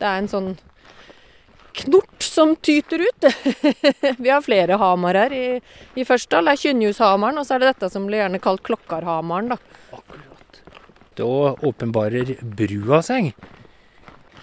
det 0.03 0.09
er 0.09 0.19
en 0.19 0.31
sånn 0.35 0.51
knort 1.79 2.12
som 2.33 2.55
tyter 2.55 3.05
ut. 3.05 3.25
vi 4.17 4.29
har 4.29 4.41
flere 4.41 4.77
hamar 4.81 5.17
her 5.23 5.33
i, 5.37 5.47
i 5.95 6.05
Førsdal. 6.07 6.49
Er 6.49 6.59
Kynnjushamaren, 6.59 7.37
og 7.37 7.47
så 7.47 7.55
er 7.55 7.63
det 7.63 7.73
dette 7.75 7.91
som 7.93 8.07
blir 8.09 8.23
gjerne 8.23 8.41
kalt 8.43 8.63
Klokkarhamaren. 8.65 9.53
Da. 9.53 9.59
Akkurat. 9.93 10.61
Da 11.13 11.27
åpenbarer 11.69 12.37
brua 12.41 13.03
seg. 13.05 13.33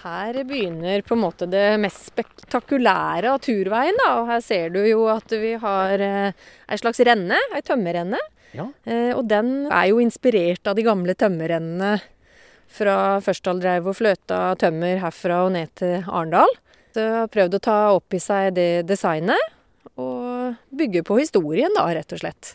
Her 0.01 0.39
begynner 0.49 1.03
på 1.05 1.17
en 1.17 1.25
måte 1.27 1.49
det 1.51 1.75
mest 1.83 2.07
spektakulære 2.13 3.35
av 3.35 3.43
turveien. 3.45 3.99
Da. 4.01 4.13
Og 4.23 4.31
her 4.31 4.45
ser 4.45 4.71
du 4.73 4.81
jo 4.87 5.05
at 5.13 5.35
vi 5.43 5.57
har 5.61 6.07
eh, 6.07 6.47
ei 6.71 6.81
slags 6.81 7.03
renne, 7.05 7.37
ei 7.57 7.65
tømmerrenne. 7.67 8.21
Ja. 8.57 8.71
Eh, 8.87 9.11
og 9.17 9.27
den 9.31 9.67
er 9.67 9.91
jo 9.91 10.01
inspirert 10.03 10.71
av 10.71 10.79
de 10.79 10.87
gamle 10.87 11.19
tømmerrennene 11.19 11.99
fra 12.71 12.97
Førsdal 13.23 13.61
dreiv 13.63 13.91
og 13.91 13.99
fløta 13.99 14.55
tømmer 14.59 15.03
herfra 15.03 15.45
og 15.49 15.55
ned 15.59 15.75
til 15.83 16.07
Arendal. 16.07 16.55
Så 16.91 17.05
jeg 17.05 17.17
har 17.21 17.31
prøvd 17.31 17.59
å 17.59 17.63
ta 17.63 17.79
opp 17.95 18.17
i 18.17 18.23
seg 18.23 18.55
det 18.57 18.71
designet, 18.89 19.53
og 20.01 20.57
bygge 20.75 21.05
på 21.07 21.21
historien, 21.21 21.71
da, 21.77 21.87
rett 21.95 22.17
og 22.17 22.23
slett. 22.23 22.55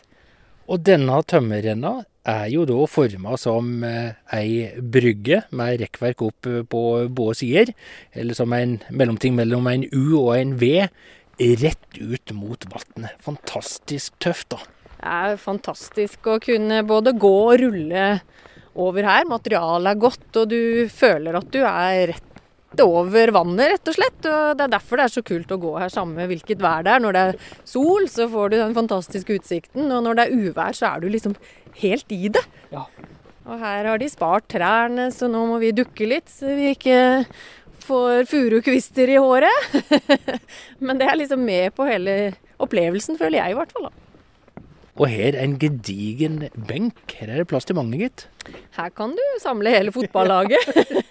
Og 0.66 0.82
denne 0.82 1.20
tømmerrenna 1.30 2.00
er 2.26 2.48
jo 2.50 2.64
da 2.66 2.78
forma 2.90 3.36
som 3.38 3.84
eh, 3.86 4.16
ei 4.34 4.80
brygge 4.82 5.44
med 5.54 5.78
rekkverk 5.84 6.24
opp 6.26 6.48
eh, 6.50 6.64
på 6.66 6.82
både 7.06 7.38
sider, 7.38 7.70
eller 8.12 8.36
som 8.36 8.52
en 8.56 8.80
mellomting 8.90 9.36
mellom 9.38 9.68
en 9.70 9.86
U 9.92 10.18
og 10.24 10.32
en 10.36 10.56
V, 10.58 10.72
rett 11.62 12.00
ut 12.00 12.32
mot 12.34 12.66
vannet. 12.72 13.14
Fantastisk 13.22 14.16
tøft, 14.24 14.50
da. 14.56 14.60
Det 14.96 15.14
er 15.16 15.38
fantastisk 15.38 16.26
å 16.32 16.38
kunne 16.42 16.80
både 16.88 17.12
gå 17.20 17.34
og 17.52 17.60
rulle 17.62 18.06
over 18.74 19.06
her. 19.06 19.26
Materialet 19.28 19.92
er 19.92 20.00
godt, 20.02 20.30
og 20.40 20.48
du 20.50 20.88
føler 20.92 21.36
at 21.38 21.52
du 21.54 21.60
er 21.62 22.08
rett 22.10 22.35
over 22.82 23.32
vannet, 23.32 23.72
rett 23.72 23.90
og 23.90 23.96
slett. 23.96 24.18
Og 24.28 24.56
det 24.58 24.66
er 24.66 24.72
derfor 24.74 25.00
det 25.00 25.06
er 25.06 25.14
så 25.16 25.24
kult 25.26 25.52
å 25.54 25.60
gå 25.62 25.74
her 25.80 25.92
samme 25.92 26.28
hvilket 26.30 26.62
vær 26.62 26.86
det 26.86 26.94
er. 26.96 27.04
Når 27.04 27.16
det 27.16 27.24
er 27.26 27.42
sol, 27.68 28.08
så 28.12 28.28
får 28.32 28.52
du 28.52 28.56
den 28.60 28.76
fantastiske 28.76 29.38
utsikten. 29.38 29.90
Og 29.90 30.02
når 30.04 30.18
det 30.18 30.26
er 30.26 30.46
uvær, 30.46 30.76
så 30.76 30.90
er 30.92 31.04
du 31.04 31.10
liksom 31.12 31.36
helt 31.82 32.16
i 32.16 32.32
det. 32.32 32.44
Ja. 32.72 32.86
Og 33.46 33.62
her 33.62 33.86
har 33.86 34.02
de 34.02 34.08
spart 34.10 34.48
trærne, 34.50 35.10
så 35.14 35.28
nå 35.30 35.44
må 35.46 35.60
vi 35.62 35.74
dukke 35.76 36.08
litt, 36.10 36.26
så 36.32 36.56
vi 36.58 36.72
ikke 36.74 36.98
får 37.86 38.26
furukvister 38.30 39.12
i 39.14 39.20
håret. 39.22 39.76
Men 40.84 40.98
det 40.98 41.06
er 41.06 41.20
liksom 41.20 41.44
med 41.46 41.76
på 41.76 41.86
hele 41.86 42.34
opplevelsen, 42.62 43.18
føler 43.20 43.38
jeg 43.44 43.54
i 43.54 43.58
hvert 43.60 43.76
fall. 43.76 43.88
da. 43.88 44.05
Og 44.96 45.10
her 45.12 45.34
er 45.34 45.42
en 45.44 45.58
gedigen 45.60 46.46
benk. 46.68 47.12
Her 47.18 47.28
er 47.28 47.42
det 47.42 47.48
plass 47.50 47.68
til 47.68 47.76
mange, 47.76 47.98
gitt. 48.00 48.24
Her 48.78 48.88
kan 48.96 49.12
du 49.16 49.24
samle 49.42 49.72
hele 49.74 49.92
fotballaget. 49.92 50.62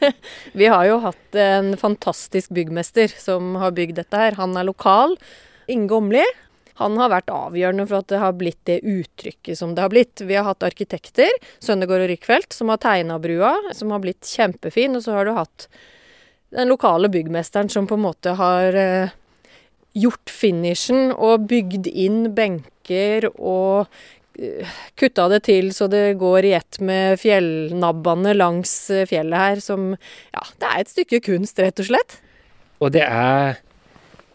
Vi 0.59 0.69
har 0.71 0.87
jo 0.89 0.97
hatt 1.03 1.37
en 1.37 1.75
fantastisk 1.77 2.53
byggmester 2.55 3.13
som 3.13 3.53
har 3.61 3.75
bygd 3.77 3.99
dette 4.01 4.17
her. 4.21 4.39
Han 4.39 4.57
er 4.57 4.65
lokal. 4.65 5.13
Inge 5.69 5.93
Åmli. 5.93 6.25
Han 6.81 6.97
har 6.99 7.13
vært 7.13 7.31
avgjørende 7.31 7.85
for 7.87 8.01
at 8.01 8.09
det 8.11 8.19
har 8.19 8.33
blitt 8.35 8.59
det 8.67 8.81
uttrykket 8.81 9.61
som 9.61 9.77
det 9.77 9.85
har 9.85 9.93
blitt. 9.93 10.25
Vi 10.25 10.35
har 10.35 10.47
hatt 10.49 10.65
arkitekter, 10.65 11.29
Søndegård 11.63 12.03
og 12.03 12.09
Rykfeldt, 12.11 12.57
som 12.57 12.73
har 12.73 12.81
tegna 12.83 13.19
brua, 13.21 13.53
som 13.77 13.93
har 13.95 14.01
blitt 14.03 14.27
kjempefin. 14.27 14.97
Og 14.97 15.05
så 15.05 15.15
har 15.15 15.29
du 15.29 15.37
hatt 15.37 15.69
den 16.55 16.73
lokale 16.73 17.07
byggmesteren 17.13 17.69
som 17.71 17.87
på 17.87 17.95
en 17.95 18.07
måte 18.09 18.33
har 18.35 18.75
eh, 18.75 19.13
gjort 19.95 20.31
finishen 20.31 21.13
og 21.13 21.45
bygd 21.51 21.87
inn 21.87 22.33
benker 22.35 22.71
og 23.35 23.87
eh, 24.39 24.75
kutta 24.99 25.27
det 25.31 25.43
til 25.47 25.71
så 25.75 25.87
det 25.91 26.17
går 26.21 26.49
i 26.49 26.55
ett 26.57 26.79
med 26.83 27.19
fjellnabbene 27.21 28.35
langs 28.37 28.73
eh, 28.93 29.07
fjellet 29.09 29.41
her, 29.41 29.63
som 29.63 29.93
Ja, 29.95 30.43
det 30.61 30.71
er 30.71 30.81
et 30.81 30.93
stykke 30.93 31.21
kunst, 31.25 31.59
rett 31.59 31.79
og 31.81 31.89
slett. 31.89 32.19
Og 32.83 32.91
det 32.95 33.05
er 33.07 33.61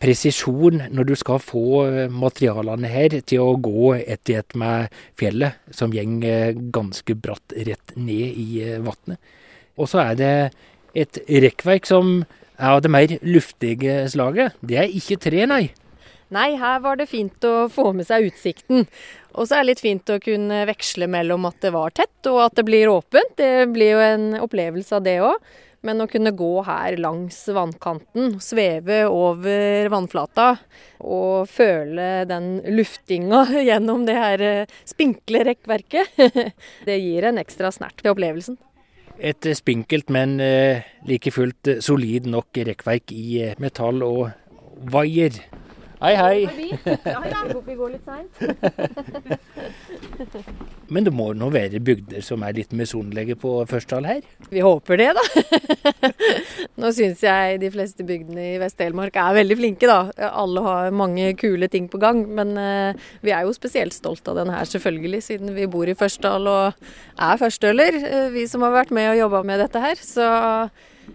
presisjon 0.01 0.81
når 0.89 1.11
du 1.11 1.15
skal 1.21 1.43
få 1.45 1.85
eh, 1.87 2.13
materialene 2.13 2.91
her 2.91 3.21
til 3.21 3.45
å 3.45 3.59
gå 3.61 3.95
ett 4.01 4.33
i 4.33 4.39
ett 4.41 4.57
med 4.59 4.91
fjellet, 5.21 5.61
som 5.71 5.93
går 5.93 6.21
ganske 6.73 7.15
bratt 7.15 7.57
rett 7.57 7.97
ned 7.97 8.41
i 8.41 8.65
vannet. 8.81 9.21
Og 9.81 9.89
så 9.89 10.03
er 10.05 10.19
det 10.19 10.35
et 10.99 11.21
rekkverk 11.29 11.87
som 11.89 12.23
er 12.61 12.75
av 12.75 12.83
det 12.85 12.93
mer 12.93 13.13
luftige 13.25 14.05
slaget. 14.13 14.57
Det 14.61 14.79
er 14.81 14.97
ikke 14.97 15.21
tre, 15.23 15.47
nei. 15.49 15.65
Nei, 16.31 16.55
her 16.59 16.79
var 16.85 16.99
det 17.01 17.09
fint 17.11 17.43
å 17.47 17.67
få 17.73 17.91
med 17.97 18.07
seg 18.07 18.29
utsikten. 18.29 18.85
Og 19.35 19.49
så 19.49 19.57
er 19.57 19.65
det 19.65 19.71
litt 19.73 19.83
fint 19.83 20.13
å 20.13 20.21
kunne 20.23 20.63
veksle 20.69 21.09
mellom 21.11 21.49
at 21.49 21.59
det 21.63 21.73
var 21.75 21.91
tett 21.95 22.29
og 22.31 22.45
at 22.45 22.55
det 22.59 22.67
blir 22.69 22.91
åpent. 22.91 23.35
Det 23.39 23.67
blir 23.75 23.97
jo 23.97 24.05
en 24.05 24.31
opplevelse 24.39 24.95
av 24.99 25.05
det 25.07 25.17
òg. 25.27 25.51
Men 25.87 26.05
å 26.05 26.07
kunne 26.13 26.35
gå 26.37 26.51
her 26.67 26.99
langs 27.01 27.39
vannkanten, 27.57 28.35
sveve 28.45 29.07
over 29.09 29.89
vannflata 29.89 30.51
og 31.01 31.49
føle 31.49 32.27
den 32.29 32.59
luftinga 32.77 33.47
gjennom 33.71 34.05
det 34.05 34.17
her 34.19 34.45
spinkle 34.85 35.41
rekkverket, 35.49 36.21
det 36.89 36.99
gir 37.01 37.31
en 37.31 37.41
ekstra 37.41 37.73
snert 37.73 37.97
til 38.03 38.13
opplevelsen. 38.13 38.61
Et 39.17 39.49
spinkelt, 39.57 40.13
men 40.13 40.37
like 41.09 41.33
fullt 41.33 41.73
solid 41.85 42.29
nok 42.29 42.61
rekkverk 42.71 43.17
i 43.17 43.49
metall 43.61 44.05
og, 44.05 44.29
vaier. 44.81 45.35
Hei, 46.01 46.15
hei. 46.17 46.49
Ja, 47.05 47.21
ja, 47.29 47.41
vi 47.67 47.75
går 47.77 47.91
litt 47.93 48.07
seint. 48.09 48.33
Men 50.95 51.05
det 51.05 51.13
må 51.13 51.35
nå 51.37 51.51
være 51.53 51.77
bygder 51.85 52.25
som 52.25 52.41
er 52.47 52.55
litt 52.57 52.73
misunnelige 52.73 53.37
på 53.41 53.65
Førsdal 53.69 54.07
her? 54.09 54.23
Vi 54.49 54.61
håper 54.65 54.97
det, 54.97 55.13
da. 55.19 55.25
Nå 56.81 56.89
syns 56.97 57.21
jeg 57.27 57.61
de 57.61 57.69
fleste 57.75 58.05
bygdene 58.09 58.47
i 58.55 58.59
Vest-Telemark 58.63 59.13
er 59.21 59.37
veldig 59.43 59.59
flinke, 59.61 59.85
da. 59.91 60.09
Alle 60.31 60.61
har 60.65 60.89
mange 60.97 61.35
kule 61.37 61.69
ting 61.69 61.85
på 61.93 62.01
gang. 62.01 62.25
Men 62.33 62.57
uh, 62.57 62.97
vi 63.21 63.37
er 63.37 63.45
jo 63.45 63.53
spesielt 63.53 63.93
stolt 63.93 64.25
av 64.33 64.41
den 64.41 64.49
her, 64.55 64.65
selvfølgelig, 64.73 65.21
siden 65.29 65.53
vi 65.59 65.69
bor 65.69 65.85
i 65.85 65.99
Førsdal 66.01 66.49
og 66.49 66.73
er 67.21 67.37
førstøler. 67.45 67.93
Uh, 68.07 68.33
vi 68.33 68.49
som 68.49 68.65
har 68.65 68.73
vært 68.79 68.97
med 68.97 69.13
og 69.13 69.21
jobba 69.21 69.45
med 69.53 69.61
dette 69.67 69.85
her. 69.85 70.01
Så 70.01 70.25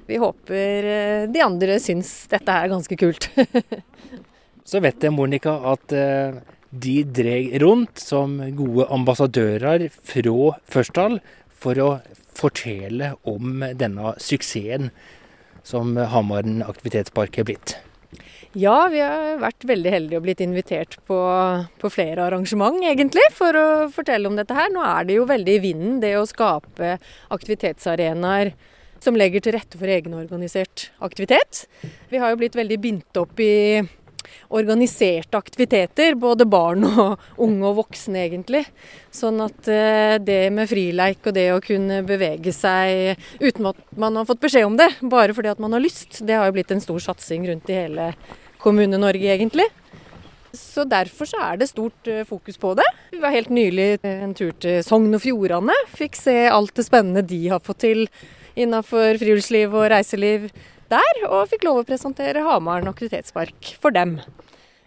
vi 0.05 0.21
håper 0.21 0.93
uh, 0.93 1.25
de 1.33 1.41
andre 1.49 1.81
syns 1.81 2.29
dette 2.29 2.61
er 2.61 2.69
ganske 2.77 3.01
kult. 3.01 3.33
Så 4.65 4.81
vet 4.81 5.03
jeg, 5.03 5.13
Monica, 5.13 5.55
at 5.73 5.93
de 6.75 6.95
dreg 7.05 7.53
rundt 7.61 8.01
som 8.01 8.39
gode 8.57 8.87
ambassadører 8.91 9.87
fra 9.93 10.51
Førsdal 10.73 11.19
for 11.53 11.81
å 11.81 11.89
fortelle 12.35 13.13
om 13.29 13.63
denne 13.77 14.15
suksessen 14.21 14.89
som 15.65 15.95
Hamaren 15.97 16.61
aktivitetspark 16.65 17.39
er 17.41 17.47
blitt. 17.47 17.77
Ja, 18.55 18.85
vi 18.87 19.01
har 19.03 19.41
vært 19.41 19.65
veldig 19.67 19.91
heldige 19.91 20.19
og 20.19 20.27
blitt 20.27 20.41
invitert 20.43 20.95
på, 21.09 21.17
på, 21.81 21.89
flere 21.91 22.23
arrangement, 22.29 22.77
egentlig, 22.87 23.25
for 23.35 23.57
å 23.59 23.65
fortelle 23.91 24.29
om 24.29 24.37
dette 24.39 24.55
her. 24.55 24.69
Nå 24.71 24.83
er 24.85 25.07
det 25.07 25.17
jo 25.17 25.25
veldig 25.27 25.57
i 25.57 25.63
vinden, 25.63 25.97
det 26.03 26.13
å 26.15 26.27
skape 26.29 26.93
aktivitetsarenaer 27.35 28.53
som 29.03 29.19
legger 29.19 29.43
til 29.43 29.57
rette 29.57 29.79
for 29.79 29.91
egenorganisert 29.91 30.87
aktivitet. 31.03 31.65
Vi 32.13 32.21
har 32.21 32.31
jo 32.31 32.39
blitt 32.39 32.55
veldig 32.55 32.79
bindt 32.81 33.19
opp 33.19 33.43
i 33.43 33.83
organiserte 34.49 35.37
aktiviteter, 35.37 36.15
både 36.19 36.47
barn 36.49 36.85
og 36.87 37.41
unge 37.41 37.69
og 37.69 37.79
voksne 37.81 38.25
egentlig. 38.25 38.63
Sånn 39.13 39.41
at 39.45 39.69
eh, 39.71 40.17
det 40.23 40.41
med 40.55 40.69
frileik 40.71 41.25
og 41.25 41.37
det 41.37 41.47
å 41.53 41.61
kunne 41.63 42.01
bevege 42.07 42.53
seg 42.55 43.19
uten 43.41 43.71
at 43.71 43.81
man 43.97 44.19
har 44.19 44.27
fått 44.29 44.43
beskjed 44.45 44.67
om 44.67 44.77
det, 44.79 44.91
bare 45.01 45.35
fordi 45.35 45.53
at 45.53 45.63
man 45.63 45.75
har 45.75 45.83
lyst, 45.83 46.21
det 46.25 46.37
har 46.37 46.49
jo 46.49 46.57
blitt 46.57 46.75
en 46.75 46.83
stor 46.83 47.01
satsing 47.11 47.47
rundt 47.49 47.71
i 47.71 47.81
hele 47.85 48.11
Kommune-Norge 48.63 49.33
egentlig. 49.35 49.67
Så 50.55 50.85
derfor 50.87 51.27
så 51.27 51.41
er 51.43 51.59
det 51.59 51.69
stort 51.69 52.07
eh, 52.07 52.23
fokus 52.27 52.57
på 52.57 52.73
det. 52.79 52.87
Vi 53.11 53.19
var 53.23 53.35
helt 53.35 53.51
nylig 53.53 53.99
en 54.07 54.33
tur 54.37 54.53
til 54.61 54.81
Sogn 54.85 55.13
og 55.13 55.21
Fjordane. 55.23 55.75
Fikk 55.95 56.17
se 56.19 56.37
alt 56.47 56.75
det 56.77 56.87
spennende 56.87 57.25
de 57.27 57.41
har 57.51 57.63
fått 57.63 57.83
til 57.85 58.05
innafor 58.55 59.19
friluftsliv 59.19 59.73
og 59.75 59.89
reiseliv 59.91 60.47
der, 60.91 61.21
og 61.29 61.47
fikk 61.51 61.65
lov 61.67 61.81
å 61.81 61.87
presentere 61.87 62.43
Hamaren 62.45 62.89
aktivitetspark 62.91 63.75
for 63.81 63.95
dem. 63.95 64.19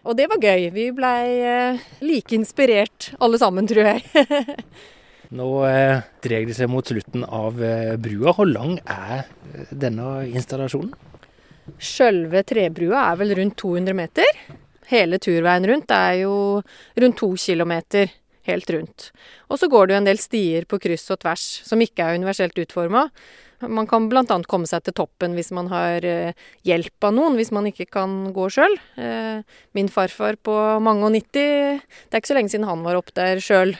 Og 0.09 0.17
det 0.17 0.29
var 0.31 0.41
gøy. 0.41 0.69
Vi 0.73 0.87
blei 0.97 1.25
eh, 1.45 1.83
like 2.05 2.37
inspirert 2.37 3.11
alle 3.21 3.41
sammen, 3.41 3.67
tror 3.69 3.91
jeg. 3.91 4.29
Nå 5.39 5.49
eh, 5.69 5.99
drar 6.25 6.47
det 6.49 6.57
seg 6.57 6.71
mot 6.73 6.87
slutten 6.89 7.27
av 7.27 7.59
eh, 7.61 7.97
brua. 8.01 8.33
Hvor 8.33 8.49
lang 8.49 8.79
er 8.87 9.27
eh, 9.27 9.75
denne 9.75 10.23
installasjonen? 10.31 10.95
Sjølve 11.77 12.41
trebrua 12.49 13.11
er 13.11 13.19
vel 13.21 13.35
rundt 13.37 13.59
200 13.61 13.99
meter. 13.99 14.41
Hele 14.89 15.19
turveien 15.21 15.67
rundt 15.69 15.93
er 15.93 16.23
jo 16.23 16.33
rundt 16.97 17.19
to 17.21 17.35
kilometer 17.37 18.09
helt 18.49 18.71
rundt. 18.73 19.11
Og 19.53 19.61
så 19.61 19.69
går 19.69 19.87
det 19.87 19.95
jo 19.95 20.01
en 20.01 20.09
del 20.09 20.23
stier 20.23 20.65
på 20.69 20.81
kryss 20.81 21.11
og 21.13 21.21
tvers 21.27 21.45
som 21.69 21.85
ikke 21.85 22.07
er 22.07 22.17
universelt 22.17 22.57
utforma. 22.65 23.09
Man 23.67 23.89
kan 23.91 24.07
bl.a. 24.11 24.23
komme 24.47 24.69
seg 24.71 24.85
til 24.87 24.95
toppen 25.01 25.35
hvis 25.35 25.51
man 25.57 25.71
har 25.73 26.05
eh, 26.07 26.37
hjelp 26.69 27.09
av 27.09 27.15
noen, 27.17 27.39
hvis 27.39 27.51
man 27.55 27.67
ikke 27.71 27.89
kan 27.99 28.31
gå 28.37 28.47
sjøl. 28.55 28.79
Eh, 29.01 29.43
min 29.75 29.91
farfar 29.93 30.39
på 30.47 30.55
mange 30.85 31.09
og 31.09 31.15
90, 31.17 31.83
det 31.83 32.15
er 32.15 32.23
ikke 32.23 32.31
så 32.31 32.39
lenge 32.39 32.55
siden 32.55 32.69
han 32.69 32.87
var 32.87 33.01
opp 33.01 33.11
der 33.19 33.43
sjøl 33.43 33.75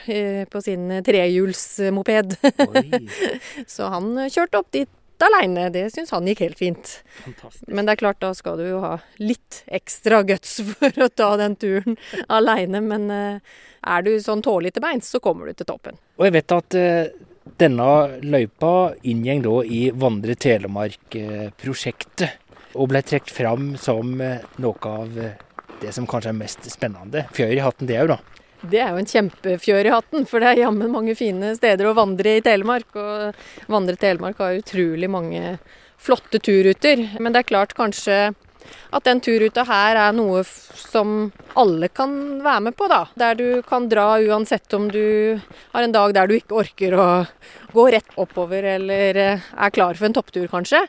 på 0.51 0.63
sin 0.65 0.91
trehjulsmoped. 1.05 2.35
så 3.75 3.91
han 3.95 4.15
kjørte 4.27 4.63
opp 4.63 4.71
dit 4.75 4.91
aleine. 5.23 5.69
Det 5.69 5.89
syns 5.93 6.11
han 6.15 6.27
gikk 6.27 6.43
helt 6.45 6.59
fint. 6.59 6.91
Fantastisk. 7.23 7.67
Men 7.67 7.87
det 7.87 7.95
er 7.95 8.03
klart, 8.03 8.21
da 8.23 8.33
skal 8.37 8.59
du 8.59 8.67
jo 8.67 8.83
ha 8.83 8.93
litt 9.21 9.63
ekstra 9.79 10.21
guts 10.27 10.59
for 10.73 11.03
å 11.03 11.09
ta 11.09 11.31
den 11.39 11.57
turen 11.59 11.97
aleine. 12.27 12.81
Men 12.83 13.09
eh, 13.13 13.57
er 13.79 14.05
du 14.05 14.13
sånn 14.23 14.43
tålelig 14.45 14.75
til 14.75 14.85
beins, 14.85 15.09
så 15.11 15.21
kommer 15.23 15.49
du 15.49 15.57
til 15.57 15.69
toppen. 15.69 15.99
Og 16.19 16.27
jeg 16.27 16.35
vet 16.39 16.55
at 16.55 16.79
denne 17.57 18.19
løypa 18.21 18.93
inngjeng 19.07 19.41
da 19.45 19.63
i 19.65 19.91
Vandre 19.95 20.35
Telemark-prosjektet, 20.39 22.29
og 22.75 22.89
ble 22.91 23.01
trukket 23.01 23.33
fram 23.33 23.71
som 23.81 24.21
eh, 24.21 24.43
noe 24.61 24.91
av 24.91 25.17
eh, 25.17 25.37
det 25.81 25.93
som 25.95 26.07
kanskje 26.09 26.29
er 26.33 26.37
mest 26.37 26.69
spennende. 26.69 27.25
Fjør 27.33 27.55
i 27.55 27.63
hatten, 27.63 27.89
det 27.89 27.97
òg, 28.03 28.13
da. 28.13 28.19
Det 28.59 28.81
er 28.83 28.91
jo 28.91 28.99
en 28.99 29.07
kjempefjør 29.07 29.87
i 29.87 29.93
hatten, 29.93 30.25
for 30.27 30.43
det 30.43 30.49
er 30.51 30.65
jammen 30.65 30.91
mange 30.91 31.15
fine 31.15 31.53
steder 31.55 31.87
å 31.87 31.95
vandre 31.95 32.35
i 32.37 32.43
Telemark. 32.43 32.89
Og 32.99 33.71
Vandre 33.71 33.95
Telemark 33.99 34.41
har 34.43 34.59
utrolig 34.59 35.07
mange 35.11 35.55
flotte 35.99 36.41
turruter. 36.43 37.05
Men 37.19 37.31
det 37.31 37.43
er 37.43 37.51
klart 37.53 37.75
kanskje 37.77 38.33
at 38.95 39.05
den 39.05 39.21
turruta 39.23 39.63
her 39.67 39.99
er 40.07 40.15
noe 40.17 40.43
som 40.45 41.29
alle 41.59 41.89
kan 41.93 42.11
være 42.43 42.65
med 42.67 42.77
på, 42.77 42.87
da. 42.91 43.03
Der 43.19 43.37
du 43.37 43.47
kan 43.67 43.87
dra 43.91 44.17
uansett 44.19 44.73
om 44.77 44.89
du 44.91 45.39
har 45.73 45.85
en 45.85 45.95
dag 45.95 46.13
der 46.17 46.29
du 46.29 46.35
ikke 46.37 46.59
orker 46.63 46.97
å 46.97 47.07
gå 47.73 47.87
rett 47.93 48.17
oppover 48.17 48.65
eller 48.75 49.19
eh, 49.19 49.47
er 49.55 49.73
klar 49.75 49.97
for 49.97 50.09
en 50.09 50.17
topptur, 50.17 50.47
kanskje. 50.51 50.83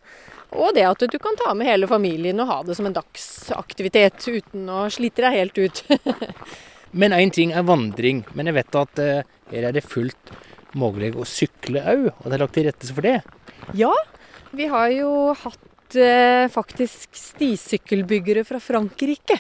Og 0.50 0.74
det 0.74 0.87
at 0.88 1.04
du 1.06 1.18
kan 1.22 1.37
ta 1.38 1.52
med 1.54 1.68
hele 1.68 1.87
familien 1.90 2.40
og 2.42 2.50
ha 2.50 2.59
det 2.66 2.74
som 2.78 2.88
en 2.88 2.96
dagsaktivitet 2.96 4.26
uten 4.26 4.66
å 4.72 4.85
slite 4.90 5.22
deg 5.26 5.37
helt 5.37 5.61
ut. 5.61 5.83
men 7.00 7.14
én 7.14 7.30
ting 7.35 7.54
er 7.54 7.66
vandring. 7.68 8.24
Men 8.35 8.50
jeg 8.50 8.59
vet 8.59 8.80
at 8.80 9.02
uh, 9.02 9.20
her 9.52 9.68
er 9.68 9.76
det 9.76 9.87
fullt 9.87 10.35
mulig 10.78 11.12
å 11.18 11.26
sykle 11.26 11.83
òg, 11.92 12.09
og 12.11 12.26
det 12.26 12.37
er 12.37 12.42
lagt 12.42 12.56
til 12.59 12.66
rette 12.66 12.94
for 12.94 13.06
det? 13.06 13.20
Ja, 13.78 13.92
vi 14.54 14.66
har 14.70 14.90
jo 14.94 15.11
hatt 15.38 15.69
eh, 15.98 16.48
faktisk 16.53 17.16
stisykkelbyggere 17.16 18.44
fra 18.46 18.61
Frankrike 18.62 19.38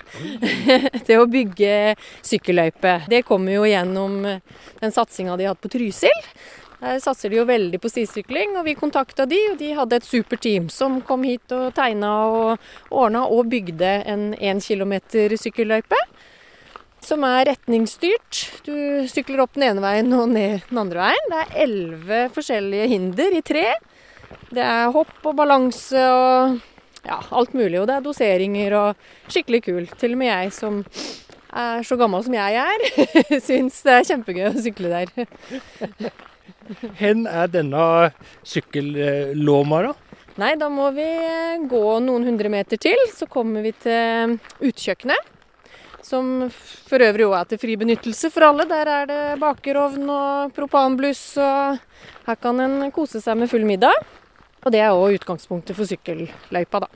til 1.06 1.20
å 1.20 1.28
bygge 1.30 1.94
sykkelløype. 2.26 2.96
Det 3.10 3.22
kommer 3.28 3.58
jo 3.58 3.68
gjennom 3.68 4.24
eh, 4.28 4.42
den 4.80 4.94
satsinga 4.94 5.36
de 5.36 5.46
har 5.46 5.54
hatt 5.54 5.62
på 5.62 5.72
Trysil. 5.72 6.26
Der 6.80 6.96
satser 7.04 7.28
de 7.28 7.36
jo 7.36 7.44
veldig 7.44 7.76
på 7.82 7.90
stisykling, 7.92 8.54
og 8.56 8.64
vi 8.64 8.72
kontakta 8.78 9.26
de, 9.28 9.38
og 9.52 9.58
de 9.60 9.74
hadde 9.76 9.98
et 10.00 10.06
supert 10.06 10.40
team 10.46 10.70
som 10.72 11.02
kom 11.04 11.26
hit 11.28 11.52
og 11.52 11.74
tegna 11.76 12.12
og 12.30 12.70
ordna 12.88 13.26
og 13.28 13.50
bygde 13.52 13.90
en 14.08 14.30
én 14.38 14.62
kilometer 14.64 15.36
sykkelløype. 15.36 15.98
Som 17.04 17.24
er 17.24 17.46
retningsstyrt. 17.48 18.40
Du 18.64 18.72
sykler 19.08 19.44
opp 19.44 19.54
den 19.56 19.70
ene 19.70 19.84
veien 19.84 20.12
og 20.16 20.32
ned 20.32 20.66
den 20.68 20.80
andre 20.80 21.04
veien. 21.04 21.30
Det 21.32 21.38
er 21.42 21.54
elleve 21.64 22.24
forskjellige 22.34 22.90
hinder 22.92 23.36
i 23.36 23.44
tre. 23.44 23.66
Det 24.50 24.62
er 24.66 24.90
hopp 24.94 25.26
og 25.30 25.36
balanse 25.38 26.00
og 26.10 26.58
ja, 27.06 27.18
alt 27.30 27.54
mulig. 27.54 27.78
Og 27.80 27.86
det 27.88 27.96
er 27.96 28.04
doseringer 28.04 28.76
og 28.78 29.30
skikkelig 29.30 29.62
kult. 29.68 29.94
Til 30.00 30.16
og 30.16 30.22
med 30.22 30.32
jeg 30.32 30.52
som 30.56 30.82
er 31.50 31.86
så 31.86 31.98
gammel 31.98 32.22
som 32.26 32.34
jeg 32.36 32.58
er, 32.62 32.84
syns 33.48 33.80
det 33.86 33.96
er 33.96 34.06
kjempegøy 34.10 34.50
å 34.50 34.62
sykle 34.62 34.92
der. 34.92 36.12
Hen 37.00 37.24
er 37.26 37.50
denne 37.50 37.82
sykkellåma, 38.46 39.82
da? 39.88 39.96
Nei, 40.40 40.54
da 40.56 40.70
må 40.72 40.86
vi 40.94 41.08
gå 41.68 41.84
noen 42.04 42.24
hundre 42.30 42.50
meter 42.52 42.78
til. 42.80 42.96
Så 43.12 43.26
kommer 43.30 43.64
vi 43.66 43.74
til 43.82 44.38
utekjøkkenet. 44.62 45.36
Som 46.06 46.48
for 46.88 47.02
øvrig 47.04 47.26
òg 47.26 47.34
er 47.36 47.50
til 47.50 47.60
fri 47.60 47.74
benyttelse 47.78 48.30
for 48.32 48.46
alle. 48.46 48.64
Der 48.70 48.88
er 48.88 49.10
det 49.10 49.20
bakerovn 49.42 50.06
og 50.10 50.54
propanbluss, 50.56 51.24
og 51.42 51.76
her 52.26 52.40
kan 52.40 52.62
en 52.64 52.88
kose 52.94 53.20
seg 53.20 53.36
med 53.38 53.50
full 53.52 53.66
middag. 53.68 53.98
Og 54.60 54.74
det 54.74 54.82
er 54.84 54.92
òg 54.92 55.16
utgangspunktet 55.20 55.76
for 55.76 55.88
sykkelløypa, 55.88 56.82
da. 56.84 56.90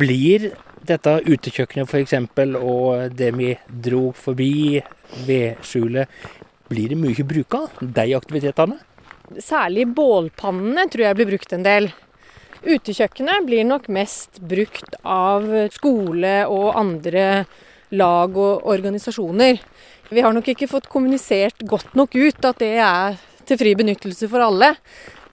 Blir 0.00 0.50
dette 0.86 1.16
utekjøkkenet 1.26 1.88
f.eks. 1.88 2.14
og 2.60 3.16
det 3.16 3.30
vi 3.36 3.54
dro 3.68 4.10
forbi 4.16 4.80
vedskjulet, 5.26 6.08
blir 6.70 6.92
det 6.92 7.00
mye 7.00 7.26
bruka, 7.26 7.64
de 7.80 8.12
aktivitetene? 8.14 8.78
Særlig 9.42 9.88
bålpannene 9.94 10.86
tror 10.90 11.08
jeg 11.08 11.18
blir 11.18 11.30
brukt 11.32 11.52
en 11.54 11.66
del. 11.66 11.90
Utekjøkkenet 12.60 13.46
blir 13.48 13.64
nok 13.66 13.88
mest 13.90 14.40
brukt 14.44 14.96
av 15.06 15.46
skole 15.74 16.34
og 16.50 16.76
andre 16.78 17.44
lag 17.96 18.36
og 18.36 18.66
organisasjoner. 18.70 19.58
Vi 20.10 20.22
har 20.22 20.34
nok 20.34 20.50
ikke 20.52 20.68
fått 20.70 20.90
kommunisert 20.90 21.62
godt 21.66 21.94
nok 21.98 22.14
ut 22.18 22.46
at 22.46 22.60
det 22.62 22.74
er 22.82 23.18
til 23.48 23.58
fri 23.58 23.74
benyttelse 23.78 24.28
for 24.30 24.44
alle. 24.44 24.74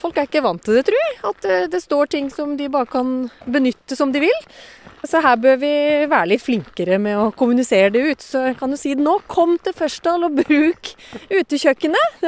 Folk 0.02 0.18
er 0.18 0.28
ikke 0.28 0.44
vant 0.44 0.62
til 0.64 0.78
det, 0.78 0.84
tror 0.88 1.00
jeg. 1.02 1.14
At 1.30 1.48
eh, 1.48 1.66
det 1.70 1.82
står 1.82 2.12
ting 2.14 2.30
som 2.30 2.56
de 2.58 2.68
bare 2.72 2.88
kan 2.90 3.14
benytte 3.46 3.98
som 3.98 4.12
de 4.14 4.22
vil. 4.22 4.36
Så 5.06 5.20
her 5.22 5.36
bør 5.38 5.58
vi 5.60 5.70
være 6.10 6.30
litt 6.32 6.42
flinkere 6.42 6.98
med 7.02 7.18
å 7.20 7.28
kommunisere 7.36 7.90
det 7.94 8.02
ut. 8.08 8.24
Så 8.24 8.42
kan 8.58 8.72
du 8.72 8.78
si 8.80 8.94
nå, 8.98 9.18
kom 9.30 9.54
til 9.62 9.74
Førsdal 9.76 10.26
og 10.26 10.38
bruk 10.40 10.90
utekjøkkenet. 11.30 12.24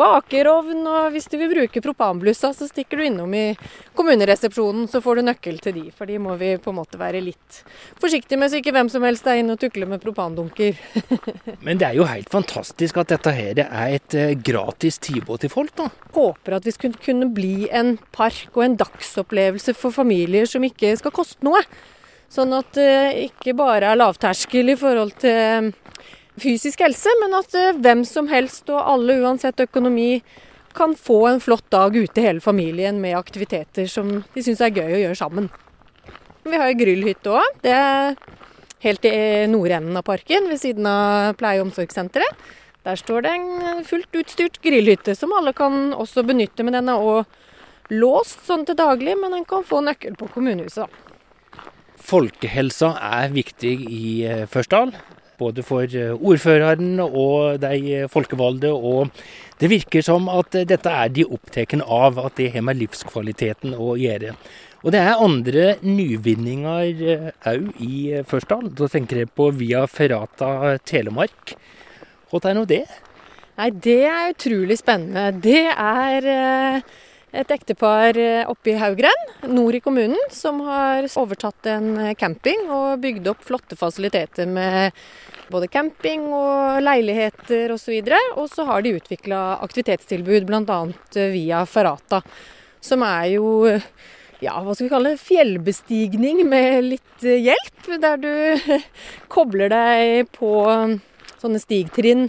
Bakerovn, 0.00 0.82
og 0.82 1.12
hvis 1.14 1.28
du 1.30 1.36
vil 1.38 1.52
bruke 1.52 1.82
propanblussa, 1.84 2.50
så 2.56 2.66
stikker 2.70 2.98
du 2.98 3.06
innom 3.06 3.34
i 3.38 3.44
kommuneresepsjonen, 3.98 4.88
så 4.90 5.02
får 5.04 5.20
du 5.20 5.28
nøkkel 5.28 5.60
til 5.62 5.76
de. 5.76 5.84
For 5.94 6.10
de 6.10 6.18
må 6.22 6.34
vi 6.40 6.56
på 6.62 6.72
en 6.72 6.78
måte 6.80 6.98
være 7.00 7.22
litt 7.22 7.60
forsiktige 8.00 8.40
med, 8.40 8.50
så 8.50 8.62
ikke 8.62 8.74
hvem 8.74 8.90
som 8.92 9.06
helst 9.06 9.28
er 9.30 9.42
inne 9.42 9.54
og 9.54 9.62
tukler 9.62 9.90
med 9.90 10.02
propandunker. 10.02 10.78
Men 11.66 11.78
det 11.78 11.90
er 11.90 11.98
jo 12.00 12.08
helt 12.08 12.30
fantastisk 12.32 12.98
at 12.98 13.12
dette 13.14 13.34
her 13.34 13.62
er 13.68 13.94
et 13.94 14.18
eh, 14.18 14.34
gratis 14.34 14.98
tilbud 15.06 15.44
til 15.44 15.52
folk, 15.52 15.74
da. 15.78 15.86
Håper 16.16 16.58
at 16.58 16.66
vi 16.66 16.74
skulle 16.74 16.98
kunne 17.02 17.30
bli 17.34 17.68
en 17.70 17.94
park 18.14 18.56
og 18.56 18.64
en 18.66 18.76
dagsopplevelse 18.80 19.76
for 19.78 19.94
familier 19.94 20.48
som 20.50 20.66
ikke 20.66 20.96
skal 20.98 21.14
koste 21.14 21.46
noe. 21.46 21.62
Sånn 22.28 22.52
at 22.52 22.74
det 22.76 22.88
eh, 22.88 23.20
ikke 23.28 23.54
bare 23.56 23.88
er 23.88 23.98
lavterskel 23.98 24.74
i 24.74 24.76
forhold 24.76 25.14
til 25.22 25.32
eh, 25.32 25.70
fysisk 26.38 26.82
helse, 26.84 27.12
men 27.22 27.38
at 27.38 27.56
eh, 27.56 27.72
hvem 27.80 28.04
som 28.08 28.28
helst 28.28 28.68
og 28.68 28.82
alle 28.82 29.16
uansett 29.22 29.64
økonomi 29.64 30.20
kan 30.76 30.92
få 30.94 31.22
en 31.30 31.40
flott 31.40 31.64
dag 31.72 31.96
ute 31.96 32.22
hele 32.22 32.44
familien 32.44 33.00
med 33.00 33.16
aktiviteter 33.18 33.88
som 33.90 34.20
de 34.34 34.44
syns 34.44 34.60
er 34.62 34.76
gøy 34.76 34.92
å 34.92 35.00
gjøre 35.06 35.18
sammen. 35.18 35.48
Vi 36.44 36.60
har 36.60 36.70
jo 36.70 36.78
grillhytte 36.82 37.32
òg. 37.40 37.58
Det 37.64 37.72
er 37.74 38.20
helt 38.84 39.08
i 39.08 39.16
nordenden 39.50 39.96
av 39.98 40.04
parken, 40.06 40.46
ved 40.52 40.60
siden 40.60 40.86
av 40.86 41.32
pleie- 41.40 41.62
og 41.62 41.70
omsorgssenteret. 41.70 42.46
Der 42.86 42.96
står 42.96 43.24
det 43.24 43.34
en 43.34 43.82
fullt 43.88 44.20
utstyrt 44.20 44.60
grillhytte 44.64 45.16
som 45.18 45.34
alle 45.36 45.52
kan 45.56 45.90
også 45.96 46.22
benytte. 46.28 46.64
Men 46.64 46.78
den 46.78 46.92
er 46.92 47.02
òg 47.02 47.92
låst 47.92 48.46
sånn 48.46 48.64
til 48.68 48.78
daglig, 48.78 49.16
men 49.18 49.34
en 49.34 49.48
kan 49.48 49.66
få 49.66 49.82
nøkkel 49.84 50.16
på 50.20 50.30
kommunehuset. 50.36 50.86
da. 50.86 51.07
Folkehelsa 51.98 52.94
er 53.02 53.32
viktig 53.34 53.74
i 53.90 54.10
eh, 54.26 54.44
Førsdal. 54.50 54.92
Både 55.38 55.62
for 55.66 55.86
eh, 55.86 56.14
ordføreren 56.14 56.98
og 57.04 57.60
de 57.62 58.04
folkevalgte. 58.10 58.70
Og 58.72 59.10
det 59.60 59.70
virker 59.70 60.04
som 60.06 60.30
at 60.32 60.56
dette 60.70 60.90
er 60.90 61.12
de 61.14 61.26
opptatt 61.26 61.76
av, 61.84 62.18
at 62.22 62.38
det 62.38 62.52
har 62.54 62.64
med 62.66 62.80
livskvaliteten 62.80 63.76
å 63.76 63.94
gjøre. 63.98 64.36
Og 64.86 64.94
det 64.94 65.02
er 65.02 65.24
andre 65.24 65.66
nyvinninger 65.82 66.70
òg 66.78 67.02
eh, 67.12 67.68
i 67.82 68.22
Førsdal. 68.28 68.70
Da 68.78 68.88
tenker 68.90 69.24
jeg 69.24 69.34
på 69.34 69.50
Via 69.58 69.84
Ferrata 69.90 70.78
Telemark. 70.86 71.56
Hva 72.30 72.42
er 72.44 72.58
nå 72.58 72.64
det? 72.68 72.84
Nei, 73.58 73.70
Det 73.74 74.00
er 74.06 74.32
utrolig 74.32 74.78
spennende. 74.78 75.32
Det 75.42 75.66
er 75.72 76.82
et 77.32 77.50
ektepar 77.52 78.16
eh, 78.16 78.48
oppe 78.48 78.72
i 78.72 78.76
Haugren, 78.80 79.24
nord 79.52 79.76
i 79.76 79.82
kommunen, 79.84 80.20
som 80.32 80.62
har 80.64 81.06
overtatt 81.20 81.68
en 81.68 81.90
eh, 82.00 82.14
camping 82.18 82.68
og 82.72 83.02
bygd 83.02 83.28
opp 83.32 83.42
flotte 83.44 83.76
fasiliteter 83.76 84.48
med 84.48 84.96
både 85.52 85.68
camping 85.72 86.24
og 86.32 86.80
leiligheter 86.84 87.74
osv. 87.74 87.98
Og, 88.00 88.08
så 88.08 88.40
og 88.40 88.48
så 88.52 88.68
har 88.70 88.84
de 88.84 88.94
utvikla 88.96 89.42
aktivitetstilbud 89.66 90.48
bl.a. 90.48 90.80
Eh, 91.16 91.28
via 91.34 91.64
Farata, 91.68 92.22
som 92.80 93.04
er 93.04 93.34
jo 93.34 93.50
ja, 94.38 94.54
hva 94.62 94.72
skal 94.72 94.86
vi 94.86 94.92
kalle 94.92 95.12
det, 95.12 95.20
fjellbestigning 95.20 96.44
med 96.48 96.92
litt 96.94 97.24
hjelp. 97.28 97.92
Der 98.00 98.20
du 98.22 98.78
kobler 99.34 99.72
deg 99.72 100.30
på 100.32 100.52
sånne 101.38 101.60
stigtrinn 101.60 102.28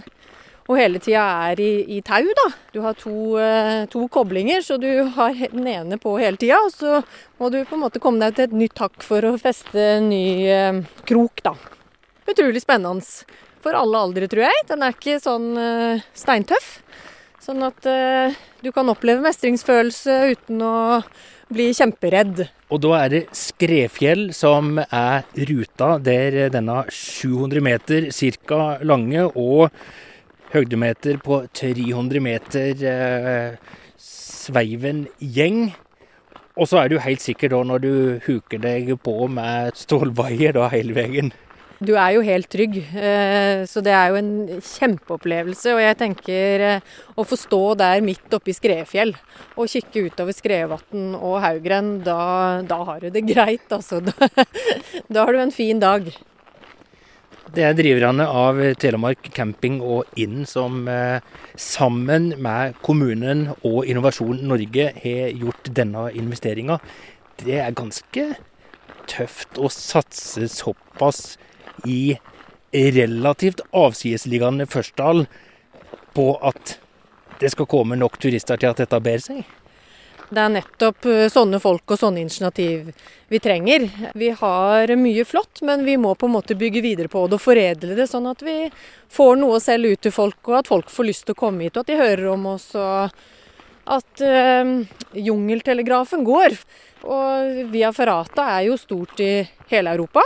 og 0.70 0.78
hele 0.78 1.00
tida 1.02 1.24
er 1.50 1.60
i, 1.62 1.70
i, 1.96 2.00
tau, 2.06 2.22
da. 2.38 2.46
Du 2.70 2.78
har 2.84 2.94
to, 2.98 3.34
eh, 3.42 3.88
to, 3.90 4.04
koblinger, 4.12 4.62
så 4.62 4.78
du 4.78 4.88
har 5.16 5.34
den 5.34 5.66
ene 5.66 5.98
på 5.98 6.14
hele 6.20 6.38
tida. 6.38 6.60
Og 6.62 6.70
så 6.70 7.00
må 7.40 7.50
du 7.50 7.58
på 7.64 7.74
en 7.74 7.82
måte 7.82 8.02
komme 8.02 8.22
deg 8.22 8.36
til 8.36 8.46
et 8.46 8.58
nytt 8.62 8.78
hakk 8.78 9.02
for 9.02 9.26
å 9.26 9.34
feste 9.40 9.86
en 9.96 10.10
ny 10.12 10.26
eh, 10.46 10.82
krok, 11.10 11.42
da. 11.42 11.56
Utrolig 12.30 12.62
spennende 12.62 13.02
for 13.60 13.74
alle 13.76 14.04
aldre, 14.06 14.30
tror 14.30 14.46
jeg. 14.46 14.62
Den 14.70 14.86
er 14.86 14.94
ikke 14.94 15.18
sånn 15.22 15.50
eh, 15.58 16.06
steintøff. 16.14 16.70
Sånn 17.40 17.64
at 17.64 17.86
uh, 17.88 18.34
du 18.60 18.68
kan 18.68 18.88
oppleve 18.92 19.24
mestringsfølelse 19.24 20.16
uten 20.34 20.60
å 20.60 20.74
bli 21.48 21.70
kjemperedd. 21.72 22.42
Og 22.70 22.82
da 22.84 22.90
er 22.98 23.14
det 23.14 23.22
Skrefjell 23.34 24.28
som 24.36 24.76
er 24.84 25.24
ruta, 25.48 25.94
der 26.04 26.52
denne 26.52 26.82
700 26.92 27.64
meter 27.64 28.10
ca. 28.44 28.60
lange 28.84 29.24
og 29.32 29.72
høydemeter 30.54 31.20
på 31.22 31.42
300 31.56 32.22
meter 32.24 32.82
eh, 32.90 33.76
sveiven 34.00 35.06
gjeng. 35.18 35.70
Og 36.60 36.68
så 36.68 36.82
er 36.82 36.90
du 36.90 36.98
helt 37.00 37.22
sikker 37.22 37.52
da 37.52 37.62
når 37.66 37.84
du 37.84 37.92
huker 38.26 38.60
deg 38.62 38.90
på 39.04 39.30
med 39.30 39.76
stålvaier 39.78 40.56
da 40.58 40.66
hele 40.72 40.96
veien. 40.96 41.32
Du 41.80 41.94
er 41.96 42.10
jo 42.12 42.20
helt 42.20 42.44
trygg, 42.52 42.74
eh, 42.92 43.62
så 43.64 43.80
det 43.80 43.92
er 43.96 44.10
jo 44.12 44.18
en 44.18 44.32
kjempeopplevelse. 44.60 45.72
Og 45.72 45.80
jeg 45.80 45.96
tenker 46.02 46.64
eh, 46.66 46.90
å 47.16 47.24
få 47.24 47.38
stå 47.40 47.60
der 47.80 48.02
midt 48.04 48.36
oppe 48.36 48.52
i 48.52 48.56
Skrefjell 48.56 49.14
og 49.56 49.70
kikke 49.72 50.02
utover 50.10 50.36
Skrevatn 50.36 51.14
og 51.16 51.38
Haugren, 51.40 51.94
da, 52.04 52.20
da 52.68 52.82
har 52.84 53.00
du 53.00 53.08
det 53.14 53.24
greit, 53.30 53.64
altså. 53.72 54.02
Da, 54.10 54.28
da 55.08 55.24
har 55.24 55.32
du 55.32 55.40
en 55.40 55.54
fin 55.54 55.80
dag. 55.80 56.10
Det 57.50 57.64
er 57.66 57.72
driverne 57.74 58.22
av 58.30 58.60
Telemark 58.78 59.24
camping 59.34 59.80
og 59.82 60.06
Inn 60.22 60.44
som 60.46 60.84
eh, 60.86 61.18
sammen 61.58 62.28
med 62.38 62.76
kommunen 62.86 63.48
og 63.66 63.88
Innovasjon 63.90 64.44
Norge 64.46 64.84
har 64.94 65.32
gjort 65.34 65.70
denne 65.74 66.04
investeringa. 66.14 66.76
Det 67.42 67.56
er 67.58 67.74
ganske 67.74 68.28
tøft 69.10 69.58
å 69.58 69.66
satse 69.74 70.46
såpass 70.52 71.40
i 71.90 72.14
relativt 72.70 73.64
avsidesliggende 73.74 74.68
Førsdal 74.70 75.24
på 76.14 76.28
at 76.46 76.76
det 77.42 77.50
skal 77.56 77.66
komme 77.66 77.98
nok 77.98 78.20
turister 78.22 78.62
til 78.62 78.70
at 78.70 78.84
dette 78.84 79.02
ber 79.02 79.26
seg? 79.26 79.42
Det 80.30 80.42
er 80.42 80.52
nettopp 80.54 81.06
eh, 81.10 81.26
sånne 81.32 81.58
folk 81.62 81.90
og 81.90 81.98
sånne 81.98 82.22
initiativ 82.22 82.92
vi 83.30 83.40
trenger. 83.42 83.88
Vi 84.14 84.30
har 84.38 84.94
mye 84.98 85.24
flott, 85.26 85.62
men 85.66 85.82
vi 85.86 85.96
må 85.98 86.14
på 86.14 86.30
en 86.30 86.36
måte 86.36 86.58
bygge 86.58 86.84
videre 86.84 87.10
på 87.10 87.26
det 87.26 87.38
og 87.38 87.42
foredle 87.42 87.98
det, 87.98 88.06
sånn 88.10 88.30
at 88.30 88.42
vi 88.46 88.70
får 89.10 89.36
noe 89.42 89.58
å 89.58 89.62
selge 89.62 89.96
ut 89.96 90.04
til 90.06 90.14
folk, 90.14 90.40
og 90.48 90.62
at 90.62 90.70
folk 90.70 90.90
får 90.90 91.10
lyst 91.10 91.26
til 91.26 91.38
å 91.38 91.42
komme 91.42 91.66
hit, 91.66 91.76
og 91.76 91.84
at 91.84 91.92
de 91.92 92.00
hører 92.00 92.30
om 92.32 92.48
oss. 92.54 92.70
og 92.78 93.10
at 93.90 94.22
øh, 94.22 94.70
jungeltelegrafen 95.18 96.24
går. 96.24 96.54
Og 97.08 97.70
Via 97.72 97.92
Ferrata 97.96 98.46
er 98.56 98.66
jo 98.68 98.76
stort 98.80 99.20
i 99.24 99.32
hele 99.70 99.94
Europa. 99.94 100.24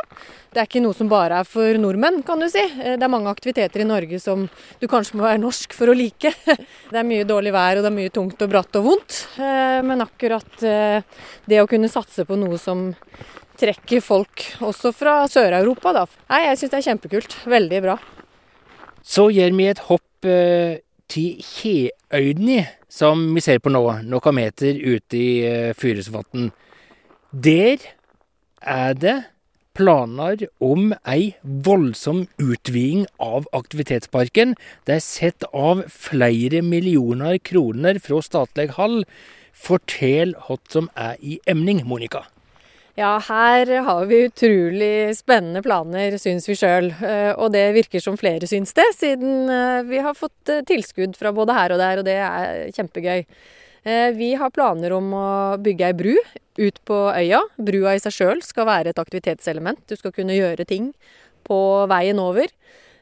Det 0.55 0.63
er 0.63 0.69
ikke 0.69 0.83
noe 0.85 0.95
som 0.95 1.09
bare 1.11 1.41
er 1.43 1.49
for 1.49 1.79
nordmenn, 1.83 2.21
kan 2.27 2.39
du 2.39 2.47
si. 2.51 2.63
Eh, 2.63 2.95
det 2.99 3.03
er 3.03 3.11
mange 3.11 3.31
aktiviteter 3.31 3.83
i 3.83 3.89
Norge 3.89 4.21
som 4.23 4.47
du 4.81 4.87
kanskje 4.91 5.19
må 5.19 5.27
være 5.27 5.43
norsk 5.43 5.75
for 5.75 5.91
å 5.91 5.97
like. 5.99 6.31
Det 6.93 7.01
er 7.01 7.07
mye 7.07 7.27
dårlig 7.27 7.51
vær, 7.55 7.81
og 7.81 7.83
det 7.83 7.91
er 7.91 7.97
mye 7.97 8.13
tungt 8.15 8.43
og 8.45 8.51
bratt 8.53 8.79
og 8.79 8.85
vondt. 8.87 9.17
Eh, 9.35 9.81
men 9.87 10.05
akkurat 10.05 10.63
eh, 10.63 11.03
det 11.51 11.59
å 11.63 11.67
kunne 11.71 11.91
satse 11.91 12.27
på 12.29 12.39
noe 12.39 12.59
som 12.63 12.87
trekker 13.59 14.03
folk 14.03 14.45
også 14.63 14.93
fra 14.95 15.17
Sør-Europa, 15.31 15.95
da. 15.97 16.07
Nei, 16.31 16.45
jeg 16.49 16.61
syns 16.61 16.75
det 16.75 16.81
er 16.81 16.89
kjempekult. 16.91 17.37
Veldig 17.51 17.83
bra. 17.89 17.99
Så 19.03 19.27
gjør 19.35 19.59
vi 19.59 19.71
et 19.73 19.83
hopp 19.91 20.31
til 21.15 22.65
som 22.91 23.23
vi 23.35 23.43
ser 23.43 23.61
på 23.63 23.71
nå, 23.71 23.85
noen 24.03 24.37
meter 24.37 24.75
ute 24.75 25.19
i 25.19 25.31
Fyresvatn. 25.79 26.51
Der 27.31 27.79
er 28.61 28.99
det 28.99 29.17
planer 29.75 30.45
om 30.63 30.93
ei 31.11 31.35
voldsom 31.43 32.25
utviding 32.39 33.07
av 33.23 33.49
aktivitetsparken. 33.57 34.55
Det 34.87 34.99
er 34.99 35.03
sett 35.03 35.47
av 35.51 35.83
flere 35.91 36.63
millioner 36.63 37.41
kroner 37.43 37.99
fra 38.03 38.21
statlig 38.23 38.71
hold. 38.79 39.03
Fortell 39.55 40.37
hva 40.47 40.61
som 40.71 40.91
er 40.95 41.19
i 41.23 41.41
emning, 41.51 41.83
Monica. 41.87 42.27
Ja, 42.95 43.17
her 43.19 43.67
har 43.83 44.05
vi 44.07 44.21
utrolig 44.29 45.17
spennende 45.19 45.65
planer, 45.67 46.15
syns 46.23 46.47
vi 46.47 46.55
sjøl. 46.55 46.93
Eh, 47.03 47.33
og 47.35 47.51
det 47.51 47.65
virker 47.75 48.03
som 48.03 48.15
flere 48.15 48.47
syns 48.47 48.71
det, 48.77 48.87
siden 48.95 49.51
eh, 49.51 49.81
vi 49.89 49.99
har 49.99 50.15
fått 50.15 50.53
eh, 50.53 50.63
tilskudd 50.63 51.19
fra 51.19 51.33
både 51.35 51.57
her 51.57 51.75
og 51.75 51.83
der, 51.83 51.99
og 51.99 52.07
det 52.07 52.15
er 52.23 52.71
kjempegøy. 52.77 53.27
Vi 54.17 54.31
har 54.41 54.49
planer 54.49 54.95
om 54.97 55.11
å 55.13 55.27
bygge 55.61 55.91
ei 55.91 55.97
bru 55.99 56.15
ut 56.57 56.79
på 56.89 57.01
øya. 57.13 57.43
Brua 57.61 57.91
i 57.93 58.01
seg 58.01 58.15
sjøl 58.17 58.39
skal 58.41 58.65
være 58.65 58.95
et 58.95 59.01
aktivitetselement. 59.03 59.83
Du 59.91 59.93
skal 59.99 60.15
kunne 60.17 60.33
gjøre 60.33 60.65
ting 60.65 60.87
på 61.45 61.59
veien 61.91 62.23
over. 62.23 62.49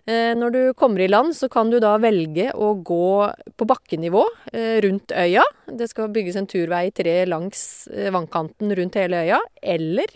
Eh, 0.02 0.32
når 0.34 0.50
du 0.50 0.60
kommer 0.74 1.04
i 1.04 1.10
land, 1.10 1.36
så 1.38 1.46
kan 1.52 1.70
du 1.70 1.78
da 1.82 1.94
velge 2.02 2.48
å 2.58 2.72
gå 2.82 3.30
på 3.54 3.68
bakkenivå 3.70 4.24
eh, 4.52 4.80
rundt 4.82 5.14
øya. 5.14 5.44
Det 5.70 5.86
skal 5.92 6.10
bygges 6.14 6.40
en 6.40 6.48
turvei 6.50 6.88
i 6.88 6.94
tre 6.94 7.20
langs 7.30 7.86
eh, 7.92 8.10
vannkanten 8.14 8.74
rundt 8.78 8.98
hele 8.98 9.22
øya. 9.22 9.38
Eller 9.62 10.10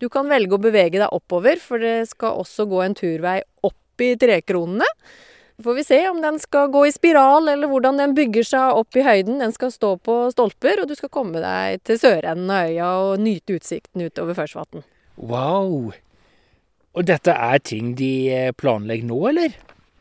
du 0.00 0.08
kan 0.12 0.28
velge 0.32 0.56
å 0.56 0.62
bevege 0.62 1.02
deg 1.02 1.12
oppover, 1.12 1.60
for 1.60 1.82
det 1.82 2.08
skal 2.12 2.40
også 2.40 2.68
gå 2.70 2.82
en 2.84 2.96
turvei 2.96 3.40
opp 3.66 4.04
i 4.04 4.14
trekronene 4.20 4.88
får 5.62 5.74
vi 5.74 5.84
se 5.84 6.08
om 6.08 6.20
den 6.20 6.38
skal 6.38 6.68
gå 6.68 6.86
i 6.86 6.92
spiral, 6.92 7.48
eller 7.48 7.70
hvordan 7.70 8.00
den 8.00 8.14
bygger 8.16 8.44
seg 8.44 8.80
opp 8.80 8.96
i 8.96 9.04
høyden. 9.06 9.38
Den 9.40 9.54
skal 9.56 9.72
stå 9.72 9.94
på 10.04 10.18
stolper, 10.34 10.82
og 10.82 10.90
du 10.90 10.96
skal 10.98 11.12
komme 11.12 11.40
deg 11.42 11.82
til 11.86 12.00
sørenden 12.00 12.52
av 12.52 12.72
øya 12.72 12.90
og 13.06 13.22
nyte 13.24 13.56
utsikten 13.56 14.04
utover 14.04 14.36
Førsvatn. 14.36 14.84
Wow. 15.16 15.94
Og 16.96 17.04
dette 17.04 17.32
er 17.32 17.60
ting 17.60 17.94
de 17.98 18.12
eh, 18.32 18.52
planlegger 18.56 19.08
nå, 19.08 19.18
eller? 19.30 19.56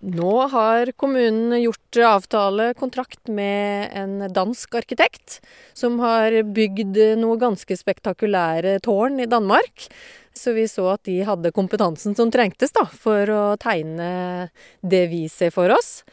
Nå 0.05 0.33
har 0.51 0.91
kommunen 1.01 1.55
gjort 1.57 1.97
avtale, 2.05 2.69
kontrakt 2.77 3.31
med 3.31 3.89
en 3.97 4.27
dansk 4.35 4.75
arkitekt, 4.77 5.39
som 5.73 5.97
har 6.03 6.35
bygd 6.55 6.99
noe 7.17 7.39
ganske 7.41 7.77
spektakulære 7.79 8.77
tårn 8.85 9.23
i 9.23 9.27
Danmark. 9.31 9.87
Så 10.35 10.53
vi 10.53 10.67
så 10.69 10.91
at 10.93 11.07
de 11.07 11.23
hadde 11.25 11.53
kompetansen 11.55 12.13
som 12.15 12.29
trengtes 12.31 12.75
da, 12.75 12.85
for 12.85 13.31
å 13.33 13.43
tegne 13.57 14.51
det 14.85 15.07
vi 15.09 15.25
ser 15.31 15.55
for 15.55 15.73
oss. 15.73 16.03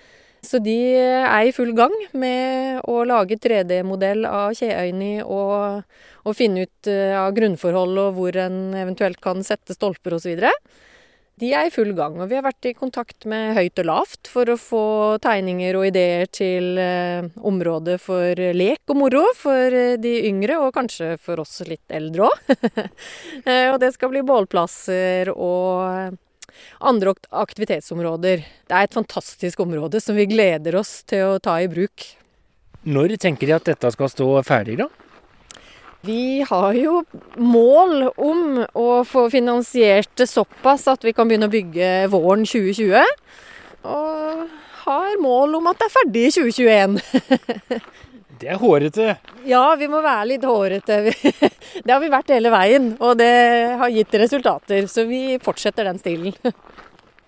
Så 0.43 0.59
de 0.59 0.77
er 0.99 1.47
i 1.47 1.53
full 1.55 1.71
gang 1.79 1.93
med 2.19 2.83
å 2.91 3.03
lage 3.07 3.39
3D-modell 3.39 4.27
av 4.27 4.57
Kjeøyni 4.59 5.21
og, 5.23 5.85
og, 6.25 6.33
finne 6.35 6.67
ut 6.67 6.91
eh, 6.91 7.15
av 7.15 7.31
grunnforhold 7.37 8.01
og 8.03 8.17
hvor 8.19 8.39
en 8.43 8.75
eventuelt 8.75 9.21
kan 9.23 9.45
sette 9.47 9.77
stolper 9.77 10.19
osv. 10.19 10.43
De 11.41 11.49
er 11.57 11.67
i 11.67 11.73
full 11.73 11.95
gang, 11.97 12.19
og 12.21 12.29
vi 12.29 12.37
har 12.37 12.45
vært 12.45 12.69
i 12.69 12.75
kontakt 12.77 13.25
med 13.31 13.55
høyt 13.57 13.81
og 13.81 13.87
lavt 13.89 14.29
for 14.31 14.51
å 14.53 14.59
få 14.61 14.83
tegninger 15.25 15.79
og 15.79 15.87
ideer 15.89 16.29
til 16.29 16.77
eh, 16.79 17.25
området 17.41 17.97
for 18.03 18.43
lek 18.53 18.93
og 18.93 19.01
moro 19.01 19.23
for 19.39 19.79
eh, 19.79 19.97
de 20.03 20.13
yngre, 20.29 20.59
og 20.61 20.75
kanskje 20.77 21.15
for 21.23 21.41
oss 21.43 21.63
litt 21.71 21.87
eldre 21.95 22.29
òg. 22.29 22.53
eh, 23.49 23.71
og 23.73 23.81
det 23.83 23.95
skal 23.97 24.13
bli 24.13 24.27
bålplasser 24.29 25.33
og 25.33 26.19
andre 26.81 27.15
aktivitetsområder. 27.31 28.43
Det 28.69 28.77
er 28.77 28.89
et 28.89 28.97
fantastisk 28.97 29.61
område 29.65 30.01
som 30.03 30.19
vi 30.19 30.29
gleder 30.31 30.77
oss 30.81 31.01
til 31.09 31.35
å 31.35 31.41
ta 31.43 31.59
i 31.63 31.71
bruk. 31.71 32.07
Når 32.83 33.17
tenker 33.23 33.47
de 33.47 33.57
at 33.57 33.69
dette 33.69 33.93
skal 33.95 34.11
stå 34.11 34.29
ferdig, 34.47 34.81
da? 34.83 34.89
Vi 36.03 36.43
har 36.43 36.75
jo 36.75 37.05
mål 37.39 38.09
om 38.19 38.65
å 38.75 38.89
få 39.07 39.29
finansiert 39.31 40.11
det 40.19 40.27
såpass 40.27 40.89
at 40.91 41.05
vi 41.07 41.13
kan 41.15 41.31
begynne 41.31 41.47
å 41.47 41.53
bygge 41.53 41.93
våren 42.11 42.43
2020. 42.43 43.07
Og 43.87 44.49
har 44.83 45.21
mål 45.23 45.61
om 45.61 45.69
at 45.71 45.79
det 45.79 45.87
er 45.87 45.95
ferdig 45.95 46.25
i 46.27 46.33
2021. 46.35 46.99
Det 48.43 48.51
er 48.51 48.59
hårete. 48.59 49.13
Ja, 49.47 49.77
vi 49.79 49.87
må 49.91 50.01
være 50.03 50.33
litt 50.33 50.45
hårete. 50.47 50.97
Det 51.85 51.93
har 51.93 52.01
vi 52.03 52.11
vært 52.11 52.33
hele 52.35 52.51
veien, 52.53 52.89
og 53.01 53.17
det 53.21 53.33
har 53.81 53.91
gitt 53.95 54.13
resultater. 54.21 54.89
Så 54.91 55.07
vi 55.09 55.39
fortsetter 55.43 55.87
den 55.89 56.01
stilen. 56.03 56.35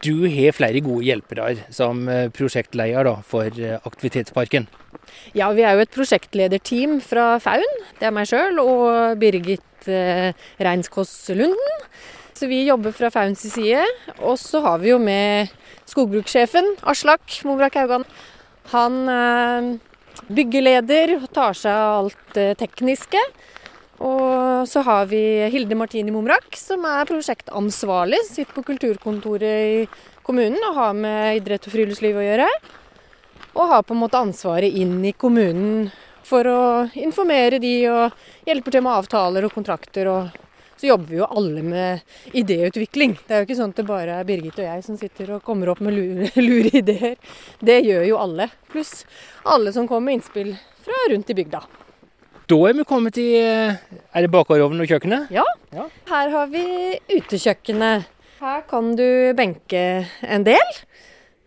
Du 0.05 0.27
har 0.29 0.53
flere 0.53 0.83
gode 0.85 1.07
hjelpere 1.07 1.55
som 1.73 2.03
eh, 2.13 2.27
prosjektleder 2.29 3.23
for 3.25 3.47
eh, 3.57 3.79
aktivitetsparken. 3.89 4.67
Ja, 5.33 5.47
vi 5.57 5.65
er 5.65 5.79
jo 5.79 5.85
et 5.87 5.95
prosjektlederteam 5.95 6.99
fra 7.01 7.39
Faun. 7.41 7.65
Det 7.97 8.11
er 8.11 8.13
meg 8.13 8.29
sjøl 8.29 8.61
og 8.61 9.17
Birgit 9.23 9.89
eh, 9.89 10.37
Reinskås 10.61 11.15
Lunden. 11.33 11.89
Så 12.37 12.51
vi 12.51 12.67
jobber 12.67 12.93
fra 12.93 13.09
Fauns 13.15 13.47
side. 13.55 13.81
Og 14.19 14.37
så 14.43 14.61
har 14.67 14.85
vi 14.85 14.93
jo 14.93 15.01
med 15.01 15.49
skogbrukssjefen 15.89 16.75
Aslak 16.85 17.41
Momrak 17.49 17.81
Haugan. 17.81 18.05
Han 18.75 19.01
byggeleder, 20.29 21.19
tar 21.35 21.57
seg 21.59 21.73
av 21.73 22.05
alt 22.05 22.35
det 22.37 22.49
tekniske. 22.61 23.21
Og 24.05 24.67
så 24.69 24.83
har 24.85 25.07
vi 25.11 25.21
Hilde 25.53 25.77
Martini 25.79 26.13
Momrak, 26.13 26.57
som 26.59 26.85
er 26.89 27.07
prosjektansvarlig. 27.09 28.21
Sitter 28.27 28.55
på 28.57 28.65
kulturkontoret 28.73 29.85
i 29.85 29.85
kommunen 30.27 30.59
og 30.71 30.79
har 30.81 30.97
med 30.99 31.39
idrett 31.39 31.69
og 31.69 31.77
friluftsliv 31.77 32.19
å 32.19 32.25
gjøre. 32.25 32.49
Og 33.55 33.71
har 33.71 33.85
på 33.87 33.95
en 33.95 34.03
måte 34.03 34.19
ansvaret 34.19 34.75
inn 34.75 34.99
i 35.07 35.15
kommunen 35.15 35.93
for 36.25 36.49
å 36.49 36.63
informere 36.97 37.61
de 37.63 37.75
og 37.93 38.49
hjelper 38.49 38.75
til 38.75 38.85
med 38.85 38.99
avtaler 38.99 39.47
og 39.47 39.55
kontrakter. 39.55 40.09
og 40.09 40.41
så 40.77 40.89
jobber 40.91 41.11
vi 41.11 41.21
jo 41.21 41.29
alle 41.29 41.63
med 41.63 42.35
idéutvikling. 42.37 43.17
Det 43.27 43.35
er 43.35 43.43
jo 43.43 43.49
ikke 43.49 43.59
sånn 43.61 43.75
at 43.75 43.81
det 43.81 43.87
bare 43.89 44.19
er 44.19 44.29
Birgit 44.29 44.59
og 44.59 44.67
jeg 44.67 44.85
som 44.87 44.99
sitter 45.01 45.37
og 45.37 45.45
kommer 45.47 45.71
opp 45.73 45.83
med 45.85 45.97
lure, 45.97 46.31
lure 46.49 46.73
ideer. 46.83 47.17
Det 47.61 47.81
gjør 47.87 48.05
jo 48.09 48.21
alle. 48.21 48.51
Pluss 48.73 49.05
alle 49.45 49.73
som 49.75 49.89
kommer 49.91 50.11
med 50.11 50.21
innspill 50.21 50.55
fra 50.85 51.07
rundt 51.13 51.31
i 51.31 51.39
bygda. 51.39 51.63
Da 52.45 52.59
er 52.69 52.77
vi 52.77 52.85
kommet 52.85 53.17
i 53.17 53.31
Er 53.41 54.21
det 54.21 54.29
bakerovnen 54.33 54.85
og 54.85 54.91
kjøkkenet? 54.91 55.31
Ja. 55.33 55.47
ja. 55.73 55.87
Her 56.11 56.35
har 56.35 56.51
vi 56.53 56.67
utekjøkkenet. 57.15 58.11
Her 58.43 58.65
kan 58.69 58.93
du 58.99 59.07
benke 59.39 59.85
en 60.21 60.45
del. 60.45 60.75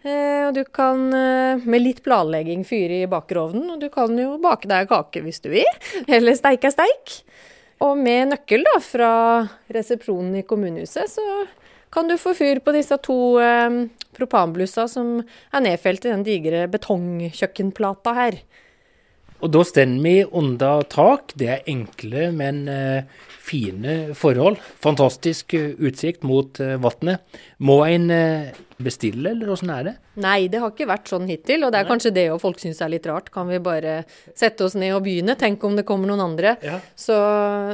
Eh, 0.08 0.48
og 0.48 0.56
du 0.56 0.64
kan 0.74 1.08
eh, 1.14 1.64
med 1.68 1.84
litt 1.84 2.02
planlegging 2.06 2.64
fyre 2.68 3.04
i 3.04 3.10
bakerovnen. 3.10 3.70
Og 3.76 3.82
du 3.82 3.90
kan 3.94 4.14
jo 4.18 4.38
bake 4.42 4.70
deg 4.70 4.90
kake 4.90 5.22
hvis 5.26 5.42
du 5.44 5.52
vil. 5.54 5.70
Eller 6.08 6.38
steike 6.38 6.72
steik. 6.74 7.20
Og 7.84 7.98
med 8.00 8.32
nøkkel 8.34 8.66
da, 8.66 8.78
fra 8.82 9.12
resepsjonen 9.74 10.40
i 10.40 10.46
kommunehuset, 10.48 11.12
så 11.14 11.26
kan 11.94 12.10
du 12.10 12.18
få 12.20 12.34
fyr 12.38 12.62
på 12.64 12.74
disse 12.76 12.98
to 13.06 13.38
eh, 13.42 13.84
propanblussa 14.18 14.88
som 14.92 15.20
er 15.22 15.64
nedfelt 15.64 16.06
i 16.06 16.14
den 16.14 16.26
digre 16.26 16.66
betongkjøkkenplata 16.74 18.16
her. 18.18 18.40
Og 19.44 19.52
da 19.54 19.64
står 19.66 19.98
vi 20.04 20.16
under 20.26 20.86
tak. 20.90 21.34
Det 21.38 21.50
er 21.54 21.68
enkle, 21.70 22.30
men 22.36 22.64
eh, 22.72 23.26
fine 23.48 24.16
forhold. 24.18 24.58
Fantastisk 24.84 25.54
eh, 25.58 25.76
utsikt 25.78 26.26
mot 26.26 26.60
eh, 26.64 26.78
vannet. 26.82 27.22
Må 27.62 27.84
en 27.86 28.10
bestille, 28.78 29.32
eller 29.32 29.50
åssen 29.54 29.72
er 29.74 29.86
det? 29.88 29.94
Nei, 30.22 30.48
det 30.52 30.62
har 30.62 30.74
ikke 30.74 30.90
vært 30.90 31.10
sånn 31.10 31.28
hittil. 31.30 31.66
Og 31.66 31.74
det 31.74 31.82
er 31.82 31.90
kanskje 31.90 32.14
det 32.16 32.26
folk 32.42 32.62
syns 32.62 32.82
er 32.82 32.92
litt 32.94 33.06
rart. 33.10 33.30
Kan 33.34 33.50
vi 33.50 33.60
bare 33.64 34.00
sette 34.38 34.66
oss 34.66 34.78
ned 34.78 34.96
og 34.96 35.04
begynne? 35.06 35.38
Tenk 35.38 35.64
om 35.66 35.78
det 35.78 35.86
kommer 35.88 36.10
noen 36.10 36.26
andre. 36.26 36.56
Ja. 36.66 36.80
Så 36.98 37.18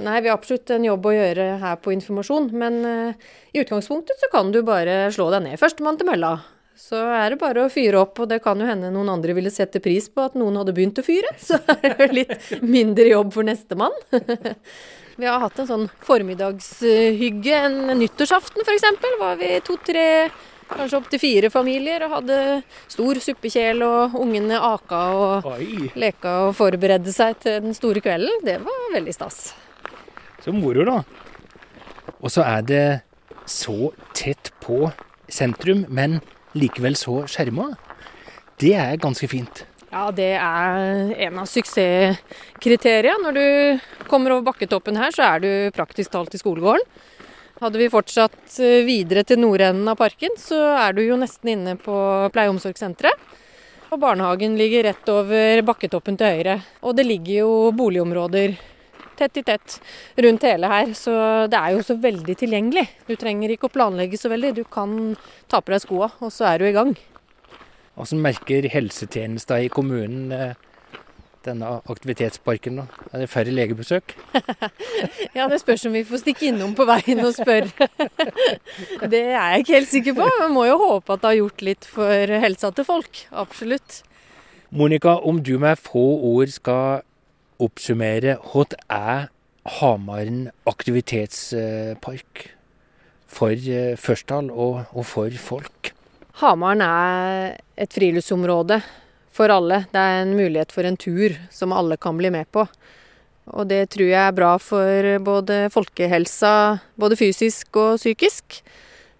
nei, 0.03 0.19
vi 0.23 0.31
har 0.31 0.39
absolutt 0.39 0.71
en 0.75 0.87
jobb 0.87 1.07
å 1.07 1.15
gjøre 1.15 1.47
her 1.63 1.79
på 1.83 1.95
informasjon. 1.95 2.51
Men 2.59 2.79
uh, 2.87 3.31
i 3.51 3.63
utgangspunktet 3.63 4.19
så 4.23 4.31
kan 4.31 4.51
du 4.55 4.61
bare 4.67 5.05
slå 5.15 5.29
deg 5.35 5.47
ned. 5.47 5.59
Førstemann 5.61 5.99
til 5.99 6.11
mølla. 6.11 6.37
Så 6.75 6.97
er 6.97 7.33
det 7.33 7.39
bare 7.41 7.65
å 7.65 7.71
fyre 7.71 7.99
opp, 8.01 8.17
og 8.23 8.29
det 8.31 8.39
kan 8.43 8.59
jo 8.59 8.67
hende 8.67 8.89
noen 8.93 9.11
andre 9.13 9.35
ville 9.37 9.51
sette 9.53 9.81
pris 9.83 10.07
på 10.09 10.25
at 10.25 10.37
noen 10.39 10.57
hadde 10.59 10.73
begynt 10.75 10.99
å 10.99 11.05
fyre. 11.05 11.29
Så 11.47 11.59
er 11.77 11.97
det 11.99 12.09
litt 12.13 12.33
mindre 12.65 13.07
jobb 13.11 13.33
for 13.35 13.47
nestemann. 13.47 13.93
Vi 15.15 15.29
har 15.29 15.43
hatt 15.43 15.59
en 15.61 15.69
sånn 15.69 15.85
formiddagshygge. 16.01 17.59
En 17.67 17.99
nyttårsaften 17.99 18.65
f.eks. 18.65 18.87
var 19.21 19.37
vi 19.37 19.51
to-tre, 19.61 20.05
kanskje 20.71 20.97
opptil 20.97 21.21
fire 21.21 21.51
familier 21.53 22.07
og 22.07 22.15
hadde 22.15 22.39
stor 22.89 23.21
suppekjel, 23.21 23.83
og 23.85 24.17
ungene 24.17 24.57
aka 24.57 25.03
og 25.13 25.51
Oi. 25.53 25.91
leka 26.01 26.33
og 26.47 26.55
forberedte 26.57 27.13
seg 27.13 27.37
til 27.45 27.59
den 27.67 27.77
store 27.77 28.01
kvelden. 28.01 28.41
Det 28.41 28.57
var 28.65 28.89
veldig 28.95 29.13
stas. 29.13 29.51
Så 30.41 30.49
moro, 30.49 30.81
da. 30.89 31.03
Og 32.17 32.33
så 32.33 32.41
er 32.47 32.65
det 32.65 32.85
så 33.45 33.93
tett 34.17 34.49
på 34.65 34.87
sentrum, 35.29 35.85
men 35.93 36.23
likevel 36.57 36.97
så 36.99 37.23
skjerma. 37.29 37.71
Det 38.61 38.73
er 38.77 38.99
ganske 39.01 39.27
fint. 39.29 39.65
Ja, 39.93 40.07
det 40.15 40.31
er 40.39 41.11
en 41.27 41.39
av 41.43 41.49
suksesskriteriene. 41.49 43.21
Når 43.21 43.35
du 43.37 44.07
kommer 44.09 44.33
over 44.33 44.47
bakketoppen 44.47 44.97
her, 44.97 45.13
så 45.13 45.27
er 45.35 45.43
du 45.43 45.51
praktisk 45.75 46.13
talt 46.13 46.33
i 46.33 46.41
skolegården. 46.41 46.85
Hadde 47.61 47.79
vi 47.79 47.91
fortsatt 47.93 48.57
eh, 48.59 48.81
videre 48.83 49.21
til 49.23 49.39
nordenden 49.39 49.87
av 49.87 49.95
parken, 49.99 50.33
så 50.41 50.57
er 50.81 50.95
du 50.97 51.03
jo 51.05 51.15
nesten 51.19 51.53
inne 51.53 51.75
på 51.79 51.93
pleie- 52.33 52.49
og 52.49 52.57
omsorgssenteret. 52.57 53.29
Og 53.93 54.01
barnehagen 54.01 54.57
ligger 54.57 54.87
rett 54.87 55.09
over 55.13 55.61
bakketoppen 55.67 56.17
til 56.17 56.33
høyre. 56.33 56.57
Og 56.81 56.97
det 56.97 57.05
ligger 57.05 57.43
jo 57.43 57.51
boligområder 57.77 58.55
tett 59.19 59.39
i 59.39 59.45
tett 59.45 59.79
rundt 60.25 60.45
hele 60.47 60.69
her. 60.71 60.93
Så 60.97 61.13
det 61.51 61.59
er 61.59 61.77
jo 61.77 61.85
så 61.85 61.97
veldig 62.01 62.35
tilgjengelig. 62.39 62.85
Du 63.07 63.15
trenger 63.19 63.53
ikke 63.53 63.69
å 63.69 63.73
planlegge 63.73 64.19
så 64.19 64.31
veldig. 64.33 64.53
Du 64.59 64.63
kan 64.63 65.15
ta 65.51 65.61
på 65.61 65.75
deg 65.75 65.83
skoa, 65.85 66.11
og 66.19 66.33
så 66.33 66.49
er 66.51 66.61
du 66.61 66.69
i 66.69 66.75
gang. 66.75 66.93
Hvordan 67.93 68.23
merker 68.25 68.65
helsetjenesten 68.73 69.67
i 69.67 69.73
kommunen 69.73 70.31
eh, 70.33 70.55
denne 71.45 71.75
aktivitetsparken? 71.91 72.79
da? 72.81 72.85
Er 73.11 73.23
det 73.23 73.29
færre 73.29 73.53
legebesøk? 73.53 74.15
ja, 75.37 75.45
det 75.51 75.59
spørs 75.61 75.85
om 75.85 75.93
vi 75.93 76.05
får 76.07 76.23
stikke 76.23 76.47
innom 76.49 76.73
på 76.77 76.87
veien 76.89 77.21
og 77.21 77.35
spørre. 77.37 77.89
det 79.13 79.21
er 79.27 79.35
jeg 79.35 79.65
ikke 79.65 79.77
helt 79.77 79.91
sikker 79.91 80.17
på. 80.17 80.31
Man 80.41 80.55
må 80.55 80.65
jo 80.71 80.79
håpe 80.81 81.13
at 81.13 81.21
det 81.21 81.31
har 81.31 81.39
gjort 81.43 81.65
litt 81.69 81.87
for 81.89 82.35
helsa 82.47 82.73
til 82.73 82.87
folk. 82.87 83.25
Absolutt. 83.43 84.01
Monica, 84.73 85.19
om 85.21 85.43
du 85.45 85.59
med 85.61 85.77
få 85.77 86.01
ord 86.31 86.49
skal 86.49 87.03
oppsummere 87.65 88.37
hva 88.51 88.65
er 88.91 89.29
Hamaren 89.79 90.49
aktivitetspark 90.67 92.47
for 93.31 93.53
eh, 93.55 93.95
Førsdal 93.95 94.51
og, 94.51 94.83
og 94.91 95.05
for 95.07 95.31
folk? 95.39 95.93
Hamaren 96.41 96.83
er 96.83 97.55
et 97.79 97.93
friluftsområde 97.95 98.81
for 99.33 99.53
alle. 99.53 99.85
Det 99.93 100.01
er 100.01 100.23
en 100.23 100.35
mulighet 100.35 100.73
for 100.75 100.83
en 100.87 100.99
tur 100.99 101.37
som 101.53 101.73
alle 101.73 101.97
kan 101.97 102.17
bli 102.19 102.29
med 102.33 102.49
på. 102.51 102.65
Og 103.53 103.67
det 103.67 103.89
tror 103.91 104.07
jeg 104.07 104.21
er 104.21 104.35
bra 104.35 104.53
for 104.61 105.09
både 105.23 105.67
folkehelsa, 105.73 106.53
både 106.99 107.17
fysisk 107.19 107.79
og 107.79 107.97
psykisk. 107.99 108.61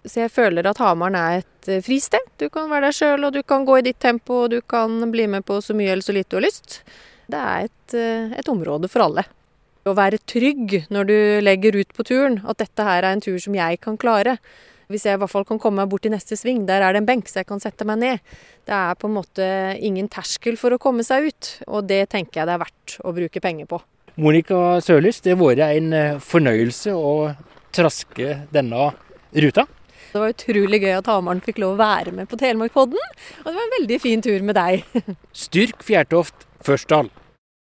Så 0.04 0.20
jeg 0.20 0.32
føler 0.32 0.66
at 0.68 0.80
Hamaren 0.82 1.16
er 1.16 1.40
et 1.40 1.68
eh, 1.72 1.82
fristed. 1.84 2.20
Du 2.40 2.50
kan 2.52 2.68
være 2.68 2.90
deg 2.90 2.96
sjøl, 2.98 3.24
og 3.24 3.32
du 3.32 3.42
kan 3.42 3.64
gå 3.64 3.78
i 3.80 3.86
ditt 3.86 4.00
tempo, 4.02 4.44
og 4.44 4.52
du 4.52 4.60
kan 4.60 4.98
bli 5.12 5.26
med 5.32 5.46
på 5.48 5.60
så 5.64 5.76
mye 5.76 5.94
eller 5.94 6.04
så 6.04 6.12
lite 6.12 6.34
du 6.34 6.36
har 6.42 6.44
lyst. 6.44 6.82
Det 7.30 7.40
er 7.40 7.68
et, 7.68 7.96
eh, 7.96 8.36
et 8.38 8.50
område 8.50 8.90
for 8.90 9.06
alle. 9.06 9.24
Å 9.84 9.92
være 9.96 10.22
trygg 10.24 10.86
når 10.92 11.08
du 11.08 11.18
legger 11.44 11.76
ut 11.76 11.90
på 11.92 12.04
turen, 12.08 12.40
at 12.48 12.60
dette 12.62 12.86
her 12.86 13.04
er 13.04 13.12
en 13.12 13.20
tur 13.24 13.38
som 13.38 13.56
jeg 13.56 13.80
kan 13.84 13.98
klare. 14.00 14.38
Hvis 14.88 15.06
jeg 15.08 15.16
i 15.16 15.20
hvert 15.20 15.32
fall 15.32 15.46
kan 15.48 15.60
komme 15.60 15.80
meg 15.80 15.90
bort 15.92 16.04
til 16.04 16.12
neste 16.12 16.36
sving, 16.36 16.66
der 16.68 16.84
er 16.84 16.92
det 16.92 17.02
en 17.02 17.08
benk 17.08 17.28
så 17.28 17.40
jeg 17.40 17.48
kan 17.48 17.60
sette 17.62 17.86
meg 17.88 18.00
ned. 18.00 18.34
Det 18.68 18.74
er 18.76 18.96
på 19.00 19.08
en 19.08 19.16
måte 19.16 19.46
ingen 19.80 20.08
terskel 20.12 20.58
for 20.60 20.76
å 20.76 20.80
komme 20.80 21.04
seg 21.06 21.30
ut, 21.30 21.50
og 21.68 21.88
det 21.88 22.04
tenker 22.12 22.42
jeg 22.42 22.48
det 22.48 22.56
er 22.56 22.64
verdt 22.64 22.96
å 23.04 23.14
bruke 23.16 23.44
penger 23.44 23.68
på. 23.70 23.80
Monica 24.20 24.78
Sørlys, 24.84 25.22
det 25.24 25.34
har 25.34 25.40
vært 25.40 25.64
en 25.64 25.92
eh, 25.96 26.20
fornøyelse 26.22 26.92
å 26.94 27.32
traske 27.74 28.44
denne 28.54 28.92
ruta. 29.34 29.66
Det 30.14 30.20
var 30.22 30.30
utrolig 30.30 30.78
gøy 30.84 30.92
at 30.94 31.08
Hamaren 31.10 31.42
fikk 31.42 31.58
lov 31.58 31.74
å 31.74 31.80
være 31.80 32.12
med 32.14 32.28
på 32.30 32.38
Telemarkpodden, 32.38 33.00
og 33.42 33.48
det 33.48 33.54
var 33.56 33.64
en 33.64 33.72
veldig 33.80 33.96
fin 33.98 34.22
tur 34.22 34.44
med 34.46 34.54
deg. 34.54 34.84
Styrk 35.44 35.82
Fjærtoft 35.82 36.46
Førsdal. 36.64 37.10